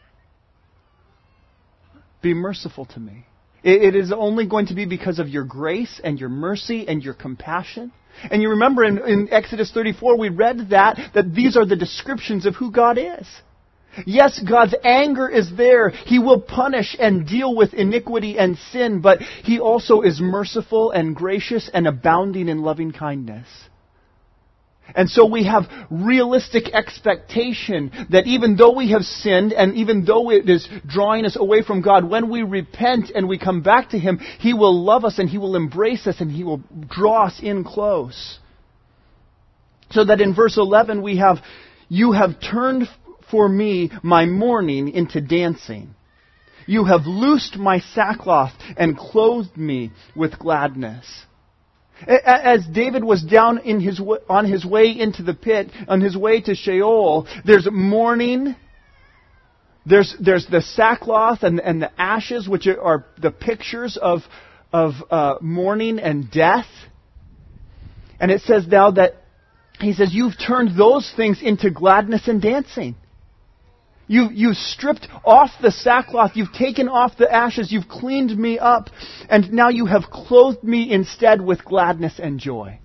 Be 2.22 2.34
merciful 2.34 2.86
to 2.86 3.00
me. 3.00 3.26
It 3.64 3.94
is 3.94 4.12
only 4.12 4.46
going 4.46 4.66
to 4.66 4.74
be 4.74 4.86
because 4.86 5.20
of 5.20 5.28
your 5.28 5.44
grace 5.44 6.00
and 6.02 6.18
your 6.18 6.28
mercy 6.28 6.88
and 6.88 7.02
your 7.02 7.14
compassion. 7.14 7.92
And 8.30 8.42
you 8.42 8.50
remember 8.50 8.84
in, 8.84 8.98
in, 8.98 9.28
Exodus 9.32 9.70
34, 9.72 10.18
we 10.18 10.28
read 10.28 10.70
that, 10.70 10.98
that 11.14 11.32
these 11.32 11.56
are 11.56 11.64
the 11.64 11.76
descriptions 11.76 12.44
of 12.44 12.56
who 12.56 12.72
God 12.72 12.98
is. 12.98 13.26
Yes, 14.06 14.40
God's 14.40 14.74
anger 14.82 15.28
is 15.28 15.54
there. 15.56 15.90
He 15.90 16.18
will 16.18 16.40
punish 16.40 16.96
and 16.98 17.26
deal 17.26 17.54
with 17.54 17.74
iniquity 17.74 18.38
and 18.38 18.56
sin, 18.70 19.00
but 19.00 19.20
He 19.20 19.60
also 19.60 20.00
is 20.00 20.20
merciful 20.20 20.90
and 20.90 21.14
gracious 21.14 21.70
and 21.72 21.86
abounding 21.86 22.48
in 22.48 22.62
loving 22.62 22.92
kindness. 22.92 23.46
And 24.94 25.08
so 25.08 25.26
we 25.26 25.44
have 25.44 25.64
realistic 25.90 26.74
expectation 26.74 27.92
that 28.10 28.26
even 28.26 28.56
though 28.56 28.74
we 28.74 28.90
have 28.90 29.02
sinned 29.02 29.52
and 29.52 29.74
even 29.76 30.04
though 30.04 30.30
it 30.30 30.48
is 30.48 30.68
drawing 30.86 31.24
us 31.24 31.36
away 31.36 31.62
from 31.62 31.82
God, 31.82 32.04
when 32.04 32.30
we 32.30 32.42
repent 32.42 33.10
and 33.14 33.28
we 33.28 33.38
come 33.38 33.62
back 33.62 33.90
to 33.90 33.98
Him, 33.98 34.18
He 34.18 34.52
will 34.52 34.84
love 34.84 35.04
us 35.04 35.18
and 35.18 35.28
He 35.28 35.38
will 35.38 35.56
embrace 35.56 36.06
us 36.06 36.20
and 36.20 36.30
He 36.30 36.44
will 36.44 36.62
draw 36.88 37.26
us 37.26 37.40
in 37.42 37.64
close. 37.64 38.38
So 39.90 40.04
that 40.04 40.20
in 40.20 40.34
verse 40.34 40.56
11 40.56 41.02
we 41.02 41.18
have, 41.18 41.38
You 41.88 42.12
have 42.12 42.40
turned 42.40 42.88
for 43.30 43.48
me 43.48 43.90
my 44.02 44.26
mourning 44.26 44.88
into 44.88 45.20
dancing. 45.20 45.94
You 46.66 46.84
have 46.84 47.06
loosed 47.06 47.56
my 47.56 47.80
sackcloth 47.80 48.52
and 48.76 48.96
clothed 48.96 49.56
me 49.56 49.90
with 50.14 50.38
gladness. 50.38 51.06
As 52.06 52.66
David 52.66 53.04
was 53.04 53.22
down 53.22 53.58
in 53.58 53.80
his, 53.80 54.00
on 54.28 54.44
his 54.44 54.64
way 54.64 54.90
into 54.90 55.22
the 55.22 55.34
pit, 55.34 55.70
on 55.88 56.00
his 56.00 56.16
way 56.16 56.40
to 56.40 56.54
Sheol, 56.54 57.26
there's 57.44 57.68
mourning. 57.70 58.56
There's, 59.84 60.14
there's 60.20 60.46
the 60.46 60.62
sackcloth 60.62 61.42
and, 61.42 61.60
and 61.60 61.82
the 61.82 61.90
ashes, 62.00 62.48
which 62.48 62.66
are 62.66 63.06
the 63.20 63.30
pictures 63.30 63.96
of, 64.00 64.20
of 64.72 64.92
uh, 65.10 65.36
mourning 65.40 65.98
and 65.98 66.30
death. 66.30 66.66
And 68.20 68.30
it 68.30 68.42
says 68.42 68.66
now 68.66 68.92
that, 68.92 69.14
he 69.80 69.92
says, 69.92 70.14
you've 70.14 70.38
turned 70.38 70.78
those 70.78 71.12
things 71.16 71.40
into 71.42 71.70
gladness 71.70 72.28
and 72.28 72.40
dancing. 72.40 72.94
You, 74.12 74.28
you've 74.30 74.58
stripped 74.58 75.08
off 75.24 75.52
the 75.62 75.70
sackcloth. 75.70 76.32
You've 76.34 76.52
taken 76.52 76.86
off 76.86 77.16
the 77.16 77.32
ashes. 77.32 77.72
You've 77.72 77.88
cleaned 77.88 78.36
me 78.36 78.58
up. 78.58 78.90
And 79.30 79.50
now 79.54 79.70
you 79.70 79.86
have 79.86 80.10
clothed 80.10 80.62
me 80.62 80.92
instead 80.92 81.40
with 81.40 81.64
gladness 81.64 82.20
and 82.22 82.38
joy. 82.38 82.78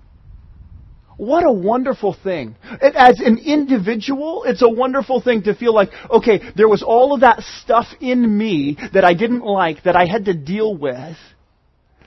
What 1.18 1.44
a 1.44 1.52
wonderful 1.52 2.14
thing. 2.14 2.56
As 2.80 3.20
an 3.20 3.36
individual, 3.44 4.44
it's 4.44 4.62
a 4.62 4.70
wonderful 4.70 5.20
thing 5.20 5.42
to 5.42 5.54
feel 5.54 5.74
like, 5.74 5.90
okay, 6.10 6.40
there 6.56 6.68
was 6.68 6.82
all 6.82 7.12
of 7.12 7.20
that 7.20 7.42
stuff 7.42 7.88
in 8.00 8.38
me 8.38 8.78
that 8.94 9.04
I 9.04 9.12
didn't 9.12 9.44
like, 9.44 9.82
that 9.82 9.96
I 9.96 10.06
had 10.06 10.24
to 10.26 10.32
deal 10.32 10.74
with 10.74 11.18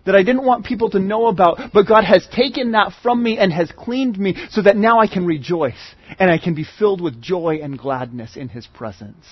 that 0.05 0.15
I 0.15 0.23
didn't 0.23 0.45
want 0.45 0.65
people 0.65 0.89
to 0.91 0.99
know 0.99 1.27
about, 1.27 1.59
but 1.73 1.87
God 1.87 2.03
has 2.03 2.27
taken 2.33 2.71
that 2.71 2.93
from 3.03 3.21
me 3.21 3.37
and 3.37 3.51
has 3.53 3.71
cleaned 3.71 4.17
me 4.17 4.35
so 4.49 4.61
that 4.61 4.77
now 4.77 4.99
I 4.99 5.07
can 5.07 5.25
rejoice 5.25 5.95
and 6.19 6.29
I 6.29 6.37
can 6.37 6.55
be 6.55 6.65
filled 6.79 7.01
with 7.01 7.21
joy 7.21 7.59
and 7.61 7.77
gladness 7.77 8.35
in 8.35 8.49
His 8.49 8.67
presence. 8.67 9.25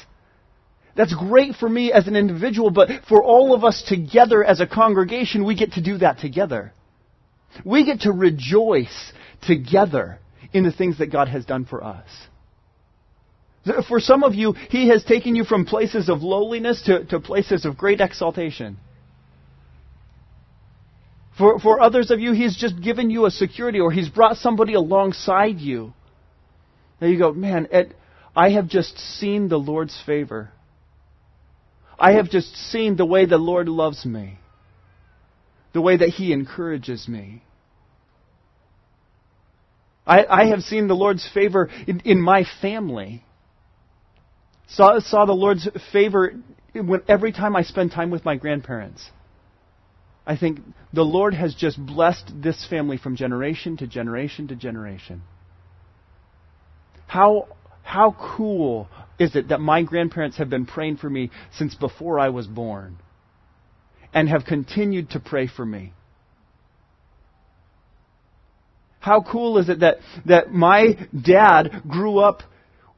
That's 0.96 1.16
great 1.16 1.56
for 1.56 1.70
me 1.70 1.92
as 1.92 2.08
an 2.08 2.16
individual, 2.16 2.72
but 2.72 2.90
for 3.08 3.24
all 3.24 3.54
of 3.54 3.64
us 3.64 3.84
together 3.88 4.44
as 4.44 4.60
a 4.60 4.68
congregation, 4.68 5.46
we 5.46 5.56
get 5.56 5.74
to 5.74 5.82
do 5.82 5.98
that 6.00 6.20
together. 6.20 6.74
We 7.64 7.86
get 7.86 8.02
to 8.02 8.12
rejoice 8.12 9.14
together 9.42 10.20
in 10.52 10.64
the 10.64 10.72
things 10.72 10.98
that 10.98 11.12
God 11.12 11.28
has 11.28 11.46
done 11.46 11.66
for 11.66 11.84
us. 11.84 12.08
For 13.88 14.00
some 14.00 14.24
of 14.24 14.36
you, 14.36 14.54
He 14.70 14.90
has 14.90 15.04
taken 15.04 15.36
you 15.36 15.44
from 15.44 15.66
places 15.66 16.10
of 16.10 16.22
lowliness 16.22 16.82
to, 16.84 17.06
to 17.06 17.20
places 17.20 17.66
of 17.66 17.78
great 17.78 18.02
exaltation. 18.02 18.78
For, 21.40 21.58
for 21.58 21.82
others 21.82 22.12
of 22.12 22.20
you, 22.20 22.34
He's 22.34 22.58
just 22.58 22.80
given 22.82 23.10
you 23.10 23.26
a 23.26 23.32
security 23.32 23.80
or 23.80 23.92
He's 23.92 24.10
brought 24.10 24.36
somebody 24.38 24.74
alongside 24.74 25.60
you. 25.60 25.94
Now 27.00 27.08
you 27.08 27.18
go, 27.18 27.32
man, 27.32 27.70
Ed, 27.72 27.96
I 28.36 28.52
have 28.52 28.68
just 28.68 29.00
seen 29.00 29.48
the 29.48 29.58
Lord's 29.58 29.98
favor. 30.06 30.52
I 31.98 32.14
have 32.14 32.30
just 32.30 32.54
seen 32.56 32.98
the 32.98 33.06
way 33.06 33.26
the 33.26 33.38
Lord 33.38 33.70
loves 33.70 34.06
me, 34.06 34.38
the 35.74 35.82
way 35.82 35.96
that 35.96 36.10
He 36.10 36.34
encourages 36.34 37.08
me. 37.08 37.42
I, 40.06 40.26
I 40.26 40.46
have 40.48 40.62
seen 40.62 40.88
the 40.90 40.94
Lord's 40.94 41.28
favor 41.34 41.70
in, 41.88 42.02
in 42.02 42.20
my 42.22 42.44
family. 42.62 43.24
Saw, 44.68 45.00
saw 45.00 45.26
the 45.26 45.34
Lord's 45.34 45.70
favor 45.94 46.34
when, 46.74 47.02
every 47.08 47.32
time 47.32 47.56
I 47.56 47.62
spend 47.64 47.92
time 47.92 48.12
with 48.12 48.26
my 48.26 48.36
grandparents. 48.36 49.10
I 50.30 50.38
think 50.38 50.60
the 50.94 51.02
Lord 51.02 51.34
has 51.34 51.56
just 51.56 51.84
blessed 51.84 52.32
this 52.36 52.64
family 52.70 52.98
from 52.98 53.16
generation 53.16 53.78
to 53.78 53.88
generation 53.88 54.50
to 54.50 54.56
generation. 54.56 55.24
How, 57.08 57.48
how 57.82 58.16
cool 58.38 58.90
is 59.18 59.36
it 59.36 59.48
that 59.48 59.60
my 59.60 59.82
grandparents 59.82 60.38
have 60.38 60.48
been 60.48 60.68
praying 60.68 60.98
for 60.98 61.10
me 61.10 61.32
since 61.58 61.74
before 61.74 62.20
I 62.20 62.30
was 62.30 62.46
born 62.46 62.98
and 64.14 64.30
have 64.30 64.46
continued 64.46 65.10
to 65.12 65.20
pray 65.20 65.48
for 65.48 65.66
me? 65.66 65.94
How 69.00 69.24
cool 69.24 69.58
is 69.58 69.68
it 69.68 69.80
that, 69.80 69.98
that 70.28 70.52
my 70.52 70.96
dad 71.20 71.82
grew 71.88 72.20
up 72.20 72.44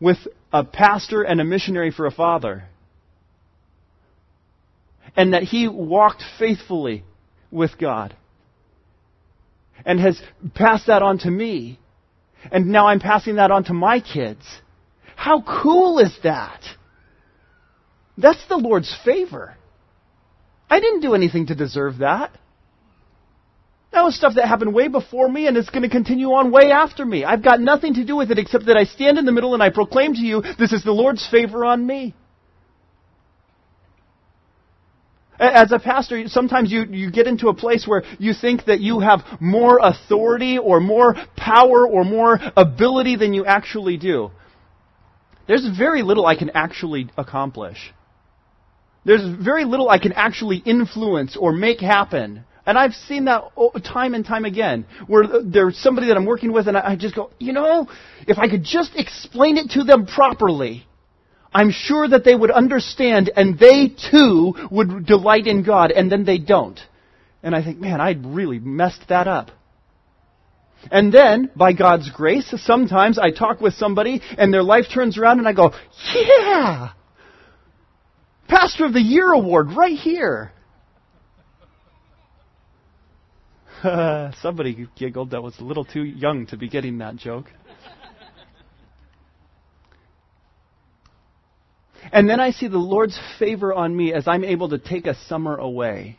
with 0.01 0.17
a 0.51 0.65
pastor 0.65 1.21
and 1.21 1.39
a 1.39 1.45
missionary 1.45 1.91
for 1.91 2.05
a 2.05 2.11
father? 2.11 2.65
And 5.15 5.33
that 5.33 5.43
he 5.43 5.69
walked 5.69 6.23
faithfully 6.37 7.05
with 7.51 7.77
God 7.77 8.15
and 9.85 9.99
has 9.99 10.21
passed 10.55 10.87
that 10.87 11.01
on 11.01 11.19
to 11.19 11.31
me. 11.31 11.79
And 12.51 12.67
now 12.67 12.87
I'm 12.87 12.99
passing 12.99 13.35
that 13.35 13.51
on 13.51 13.65
to 13.65 13.73
my 13.73 13.99
kids. 13.99 14.41
How 15.15 15.41
cool 15.41 15.99
is 15.99 16.17
that? 16.23 16.61
That's 18.17 18.43
the 18.47 18.57
Lord's 18.57 18.95
favor. 19.05 19.55
I 20.69 20.79
didn't 20.79 21.01
do 21.01 21.13
anything 21.13 21.47
to 21.47 21.55
deserve 21.55 21.99
that. 21.99 22.31
That 23.91 24.03
was 24.03 24.15
stuff 24.15 24.35
that 24.35 24.47
happened 24.47 24.73
way 24.73 24.87
before 24.87 25.27
me 25.27 25.47
and 25.47 25.57
it's 25.57 25.69
going 25.69 25.83
to 25.83 25.89
continue 25.89 26.27
on 26.27 26.51
way 26.51 26.71
after 26.71 27.05
me. 27.05 27.25
I've 27.25 27.43
got 27.43 27.59
nothing 27.59 27.95
to 27.95 28.05
do 28.05 28.15
with 28.15 28.31
it 28.31 28.39
except 28.39 28.67
that 28.67 28.77
I 28.77 28.85
stand 28.85 29.17
in 29.17 29.25
the 29.25 29.33
middle 29.33 29.53
and 29.53 29.61
I 29.61 29.69
proclaim 29.69 30.13
to 30.13 30.21
you, 30.21 30.41
this 30.57 30.71
is 30.71 30.83
the 30.83 30.93
Lord's 30.93 31.27
favor 31.29 31.65
on 31.65 31.85
me. 31.85 32.15
As 35.41 35.71
a 35.71 35.79
pastor, 35.79 36.27
sometimes 36.27 36.71
you, 36.71 36.83
you 36.83 37.09
get 37.09 37.25
into 37.25 37.47
a 37.47 37.53
place 37.55 37.87
where 37.87 38.03
you 38.19 38.31
think 38.31 38.65
that 38.65 38.79
you 38.79 38.99
have 38.99 39.21
more 39.39 39.79
authority 39.81 40.59
or 40.59 40.79
more 40.79 41.15
power 41.35 41.87
or 41.87 42.03
more 42.03 42.39
ability 42.55 43.15
than 43.15 43.33
you 43.33 43.43
actually 43.43 43.97
do. 43.97 44.29
There's 45.47 45.67
very 45.75 46.03
little 46.03 46.27
I 46.27 46.35
can 46.35 46.51
actually 46.51 47.09
accomplish. 47.17 47.91
There's 49.03 49.23
very 49.43 49.65
little 49.65 49.89
I 49.89 49.97
can 49.97 50.13
actually 50.13 50.57
influence 50.57 51.35
or 51.35 51.51
make 51.51 51.79
happen. 51.79 52.43
And 52.63 52.77
I've 52.77 52.93
seen 52.93 53.25
that 53.25 53.45
time 53.83 54.13
and 54.13 54.23
time 54.23 54.45
again, 54.45 54.85
where 55.07 55.23
there's 55.43 55.75
somebody 55.79 56.09
that 56.09 56.17
I'm 56.17 56.25
working 56.25 56.53
with 56.53 56.67
and 56.67 56.77
I 56.77 56.95
just 56.95 57.15
go, 57.15 57.31
you 57.39 57.53
know, 57.53 57.87
if 58.27 58.37
I 58.37 58.47
could 58.47 58.63
just 58.63 58.91
explain 58.95 59.57
it 59.57 59.71
to 59.71 59.83
them 59.83 60.05
properly, 60.05 60.85
I'm 61.53 61.71
sure 61.71 62.07
that 62.07 62.23
they 62.23 62.35
would 62.35 62.51
understand 62.51 63.31
and 63.35 63.59
they 63.59 63.89
too 63.89 64.53
would 64.71 65.05
delight 65.05 65.47
in 65.47 65.63
God, 65.63 65.91
and 65.91 66.11
then 66.11 66.23
they 66.23 66.37
don't. 66.37 66.79
And 67.43 67.55
I 67.55 67.63
think, 67.63 67.79
man, 67.79 67.99
I 67.99 68.15
really 68.23 68.59
messed 68.59 69.09
that 69.09 69.27
up. 69.27 69.51
And 70.89 71.13
then, 71.13 71.51
by 71.55 71.73
God's 71.73 72.09
grace, 72.09 72.51
sometimes 72.57 73.19
I 73.19 73.31
talk 73.31 73.61
with 73.61 73.73
somebody 73.75 74.21
and 74.37 74.51
their 74.53 74.63
life 74.63 74.85
turns 74.91 75.17
around 75.17 75.39
and 75.39 75.47
I 75.47 75.53
go, 75.53 75.71
yeah! 76.15 76.93
Pastor 78.47 78.85
of 78.85 78.93
the 78.93 79.01
Year 79.01 79.31
award 79.31 79.73
right 79.73 79.97
here. 79.97 80.51
Somebody 84.41 84.87
giggled 84.95 85.31
that 85.31 85.41
was 85.41 85.57
a 85.59 85.63
little 85.63 85.85
too 85.85 86.03
young 86.03 86.45
to 86.47 86.57
be 86.57 86.67
getting 86.67 86.99
that 86.99 87.15
joke. 87.15 87.45
And 92.11 92.29
then 92.29 92.39
I 92.39 92.51
see 92.51 92.67
the 92.67 92.77
Lord's 92.77 93.19
favor 93.39 93.73
on 93.73 93.95
me 93.95 94.13
as 94.13 94.27
I'm 94.27 94.43
able 94.43 94.69
to 94.69 94.77
take 94.77 95.07
a 95.07 95.15
summer 95.15 95.55
away 95.55 96.17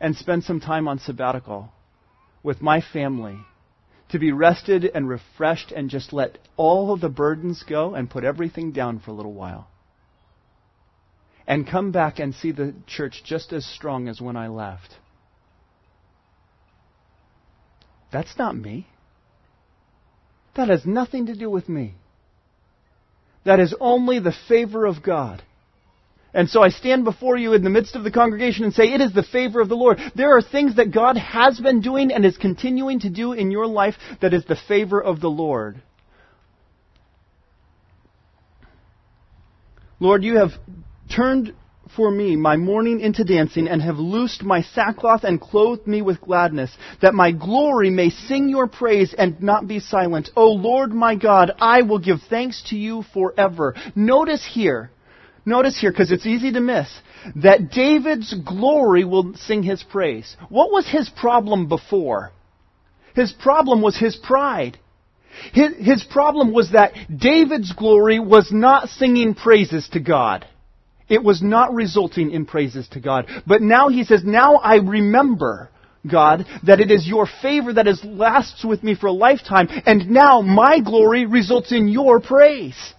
and 0.00 0.16
spend 0.16 0.44
some 0.44 0.60
time 0.60 0.88
on 0.88 0.98
sabbatical 0.98 1.72
with 2.42 2.60
my 2.60 2.80
family 2.80 3.38
to 4.10 4.18
be 4.18 4.32
rested 4.32 4.84
and 4.84 5.08
refreshed 5.08 5.72
and 5.72 5.88
just 5.88 6.12
let 6.12 6.38
all 6.56 6.92
of 6.92 7.00
the 7.00 7.08
burdens 7.08 7.64
go 7.68 7.94
and 7.94 8.10
put 8.10 8.24
everything 8.24 8.72
down 8.72 9.00
for 9.00 9.12
a 9.12 9.14
little 9.14 9.32
while. 9.32 9.68
And 11.46 11.66
come 11.66 11.92
back 11.92 12.18
and 12.18 12.34
see 12.34 12.50
the 12.50 12.74
church 12.88 13.22
just 13.24 13.52
as 13.52 13.64
strong 13.64 14.08
as 14.08 14.20
when 14.20 14.36
I 14.36 14.48
left. 14.48 14.94
That's 18.12 18.36
not 18.36 18.56
me. 18.56 18.88
That 20.56 20.68
has 20.68 20.84
nothing 20.84 21.26
to 21.26 21.36
do 21.36 21.48
with 21.48 21.68
me. 21.68 21.94
That 23.46 23.60
is 23.60 23.74
only 23.80 24.18
the 24.18 24.34
favor 24.48 24.84
of 24.84 25.02
God. 25.02 25.42
And 26.34 26.50
so 26.50 26.62
I 26.62 26.68
stand 26.68 27.04
before 27.04 27.38
you 27.38 27.54
in 27.54 27.62
the 27.62 27.70
midst 27.70 27.94
of 27.94 28.04
the 28.04 28.10
congregation 28.10 28.64
and 28.64 28.74
say, 28.74 28.92
it 28.92 29.00
is 29.00 29.14
the 29.14 29.22
favor 29.22 29.60
of 29.60 29.70
the 29.70 29.76
Lord. 29.76 29.98
There 30.14 30.36
are 30.36 30.42
things 30.42 30.76
that 30.76 30.92
God 30.92 31.16
has 31.16 31.58
been 31.58 31.80
doing 31.80 32.12
and 32.12 32.26
is 32.26 32.36
continuing 32.36 33.00
to 33.00 33.08
do 33.08 33.32
in 33.32 33.50
your 33.50 33.66
life 33.66 33.94
that 34.20 34.34
is 34.34 34.44
the 34.44 34.58
favor 34.68 35.02
of 35.02 35.20
the 35.20 35.30
Lord. 35.30 35.80
Lord, 39.98 40.24
you 40.24 40.36
have 40.36 40.50
turned 41.14 41.54
for 41.94 42.10
me 42.10 42.36
my 42.36 42.56
mourning 42.56 43.00
into 43.00 43.24
dancing, 43.24 43.68
and 43.68 43.80
have 43.82 43.98
loosed 43.98 44.42
my 44.42 44.62
sackcloth 44.62 45.24
and 45.24 45.40
clothed 45.40 45.86
me 45.86 46.02
with 46.02 46.20
gladness, 46.20 46.76
that 47.02 47.14
my 47.14 47.32
glory 47.32 47.90
may 47.90 48.10
sing 48.10 48.48
your 48.48 48.66
praise 48.66 49.14
and 49.16 49.42
not 49.42 49.68
be 49.68 49.80
silent. 49.80 50.30
O 50.36 50.48
Lord 50.48 50.92
my 50.92 51.14
God, 51.14 51.52
I 51.60 51.82
will 51.82 51.98
give 51.98 52.18
thanks 52.28 52.62
to 52.70 52.76
you 52.76 53.04
forever. 53.14 53.74
Notice 53.94 54.48
here, 54.50 54.90
notice 55.44 55.78
here, 55.80 55.90
because 55.90 56.10
it's 56.10 56.26
easy 56.26 56.52
to 56.52 56.60
miss, 56.60 56.88
that 57.36 57.70
David's 57.70 58.34
glory 58.34 59.04
will 59.04 59.34
sing 59.34 59.62
his 59.62 59.82
praise. 59.82 60.36
What 60.48 60.72
was 60.72 60.88
his 60.88 61.08
problem 61.08 61.68
before? 61.68 62.32
His 63.14 63.32
problem 63.32 63.80
was 63.80 63.96
his 63.96 64.16
pride. 64.16 64.78
His, 65.52 65.76
his 65.76 66.04
problem 66.04 66.52
was 66.52 66.72
that 66.72 66.92
David's 67.14 67.72
glory 67.72 68.18
was 68.18 68.50
not 68.52 68.88
singing 68.88 69.34
praises 69.34 69.88
to 69.90 70.00
God. 70.00 70.46
It 71.08 71.22
was 71.22 71.42
not 71.42 71.72
resulting 71.72 72.30
in 72.32 72.46
praises 72.46 72.88
to 72.88 73.00
God. 73.00 73.26
But 73.46 73.62
now 73.62 73.88
he 73.88 74.04
says, 74.04 74.24
now 74.24 74.56
I 74.56 74.76
remember, 74.76 75.70
God, 76.10 76.46
that 76.64 76.80
it 76.80 76.90
is 76.90 77.06
your 77.06 77.28
favor 77.42 77.72
that 77.72 77.86
has 77.86 78.04
lasts 78.04 78.64
with 78.64 78.82
me 78.82 78.94
for 78.96 79.06
a 79.06 79.12
lifetime, 79.12 79.68
and 79.86 80.10
now 80.10 80.40
my 80.40 80.80
glory 80.80 81.26
results 81.26 81.70
in 81.70 81.88
your 81.88 82.20
praise. 82.20 82.94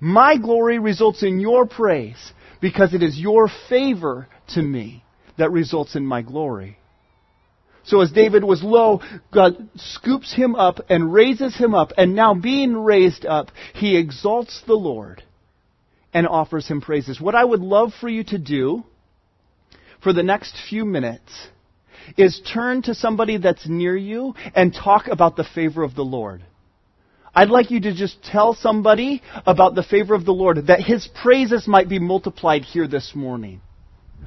My 0.00 0.36
glory 0.36 0.78
results 0.78 1.22
in 1.22 1.38
your 1.38 1.66
praise, 1.66 2.32
because 2.60 2.94
it 2.94 3.02
is 3.02 3.18
your 3.18 3.48
favor 3.68 4.26
to 4.54 4.62
me 4.62 5.04
that 5.36 5.52
results 5.52 5.94
in 5.94 6.06
my 6.06 6.22
glory. 6.22 6.78
So 7.84 8.00
as 8.00 8.10
David 8.12 8.42
was 8.44 8.62
low, 8.62 9.00
God 9.32 9.68
scoops 9.76 10.32
him 10.32 10.54
up 10.54 10.78
and 10.88 11.12
raises 11.12 11.56
him 11.56 11.74
up, 11.74 11.92
and 11.98 12.14
now 12.14 12.32
being 12.32 12.74
raised 12.74 13.26
up, 13.26 13.48
he 13.74 13.96
exalts 13.96 14.62
the 14.66 14.74
Lord 14.74 15.22
and 16.12 16.26
offers 16.26 16.66
him 16.68 16.80
praises. 16.80 17.20
What 17.20 17.34
I 17.34 17.44
would 17.44 17.60
love 17.60 17.92
for 18.00 18.08
you 18.08 18.24
to 18.24 18.38
do 18.38 18.84
for 20.02 20.12
the 20.12 20.22
next 20.22 20.56
few 20.68 20.84
minutes 20.84 21.48
is 22.16 22.40
turn 22.52 22.82
to 22.82 22.94
somebody 22.94 23.36
that's 23.36 23.68
near 23.68 23.96
you 23.96 24.34
and 24.54 24.74
talk 24.74 25.06
about 25.06 25.36
the 25.36 25.44
favor 25.44 25.82
of 25.82 25.94
the 25.94 26.04
Lord. 26.04 26.42
I'd 27.34 27.48
like 27.48 27.70
you 27.70 27.80
to 27.80 27.94
just 27.94 28.22
tell 28.22 28.54
somebody 28.54 29.22
about 29.46 29.74
the 29.74 29.82
favor 29.82 30.14
of 30.14 30.26
the 30.26 30.34
Lord, 30.34 30.66
that 30.66 30.80
his 30.80 31.08
praises 31.22 31.66
might 31.66 31.88
be 31.88 31.98
multiplied 31.98 32.62
here 32.62 32.86
this 32.86 33.12
morning. 33.14 33.62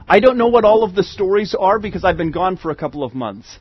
I 0.08 0.20
don't 0.20 0.38
know 0.38 0.48
what 0.48 0.66
all 0.66 0.84
of 0.84 0.96
the 0.96 1.04
stories 1.04 1.56
are 1.58 1.78
because 1.78 2.04
I've 2.04 2.18
been 2.18 2.32
gone 2.32 2.58
for 2.58 2.72
a 2.72 2.76
couple 2.76 3.04
of 3.04 3.14
months. 3.14 3.60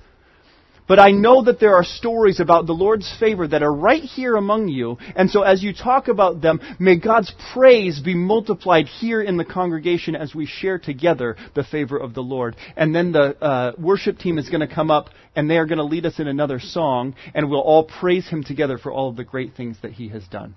But 0.86 0.98
I 0.98 1.12
know 1.12 1.44
that 1.44 1.60
there 1.60 1.76
are 1.76 1.84
stories 1.84 2.40
about 2.40 2.66
the 2.66 2.74
Lord's 2.74 3.10
favor 3.18 3.48
that 3.48 3.62
are 3.62 3.72
right 3.72 4.02
here 4.02 4.36
among 4.36 4.68
you. 4.68 4.98
And 5.16 5.30
so 5.30 5.42
as 5.42 5.62
you 5.62 5.72
talk 5.72 6.08
about 6.08 6.42
them, 6.42 6.60
may 6.78 6.98
God's 6.98 7.32
praise 7.54 8.00
be 8.00 8.14
multiplied 8.14 8.86
here 8.86 9.22
in 9.22 9.38
the 9.38 9.46
congregation 9.46 10.14
as 10.14 10.34
we 10.34 10.44
share 10.46 10.78
together 10.78 11.36
the 11.54 11.64
favor 11.64 11.96
of 11.96 12.12
the 12.12 12.22
Lord. 12.22 12.56
And 12.76 12.94
then 12.94 13.12
the 13.12 13.42
uh, 13.42 13.72
worship 13.78 14.18
team 14.18 14.36
is 14.36 14.50
going 14.50 14.66
to 14.66 14.72
come 14.72 14.90
up 14.90 15.08
and 15.34 15.48
they 15.48 15.56
are 15.56 15.66
going 15.66 15.78
to 15.78 15.84
lead 15.84 16.04
us 16.04 16.18
in 16.18 16.28
another 16.28 16.60
song 16.60 17.14
and 17.34 17.48
we'll 17.48 17.60
all 17.60 17.84
praise 17.84 18.28
Him 18.28 18.44
together 18.44 18.76
for 18.76 18.92
all 18.92 19.08
of 19.08 19.16
the 19.16 19.24
great 19.24 19.54
things 19.54 19.78
that 19.80 19.92
He 19.92 20.08
has 20.08 20.26
done. 20.28 20.52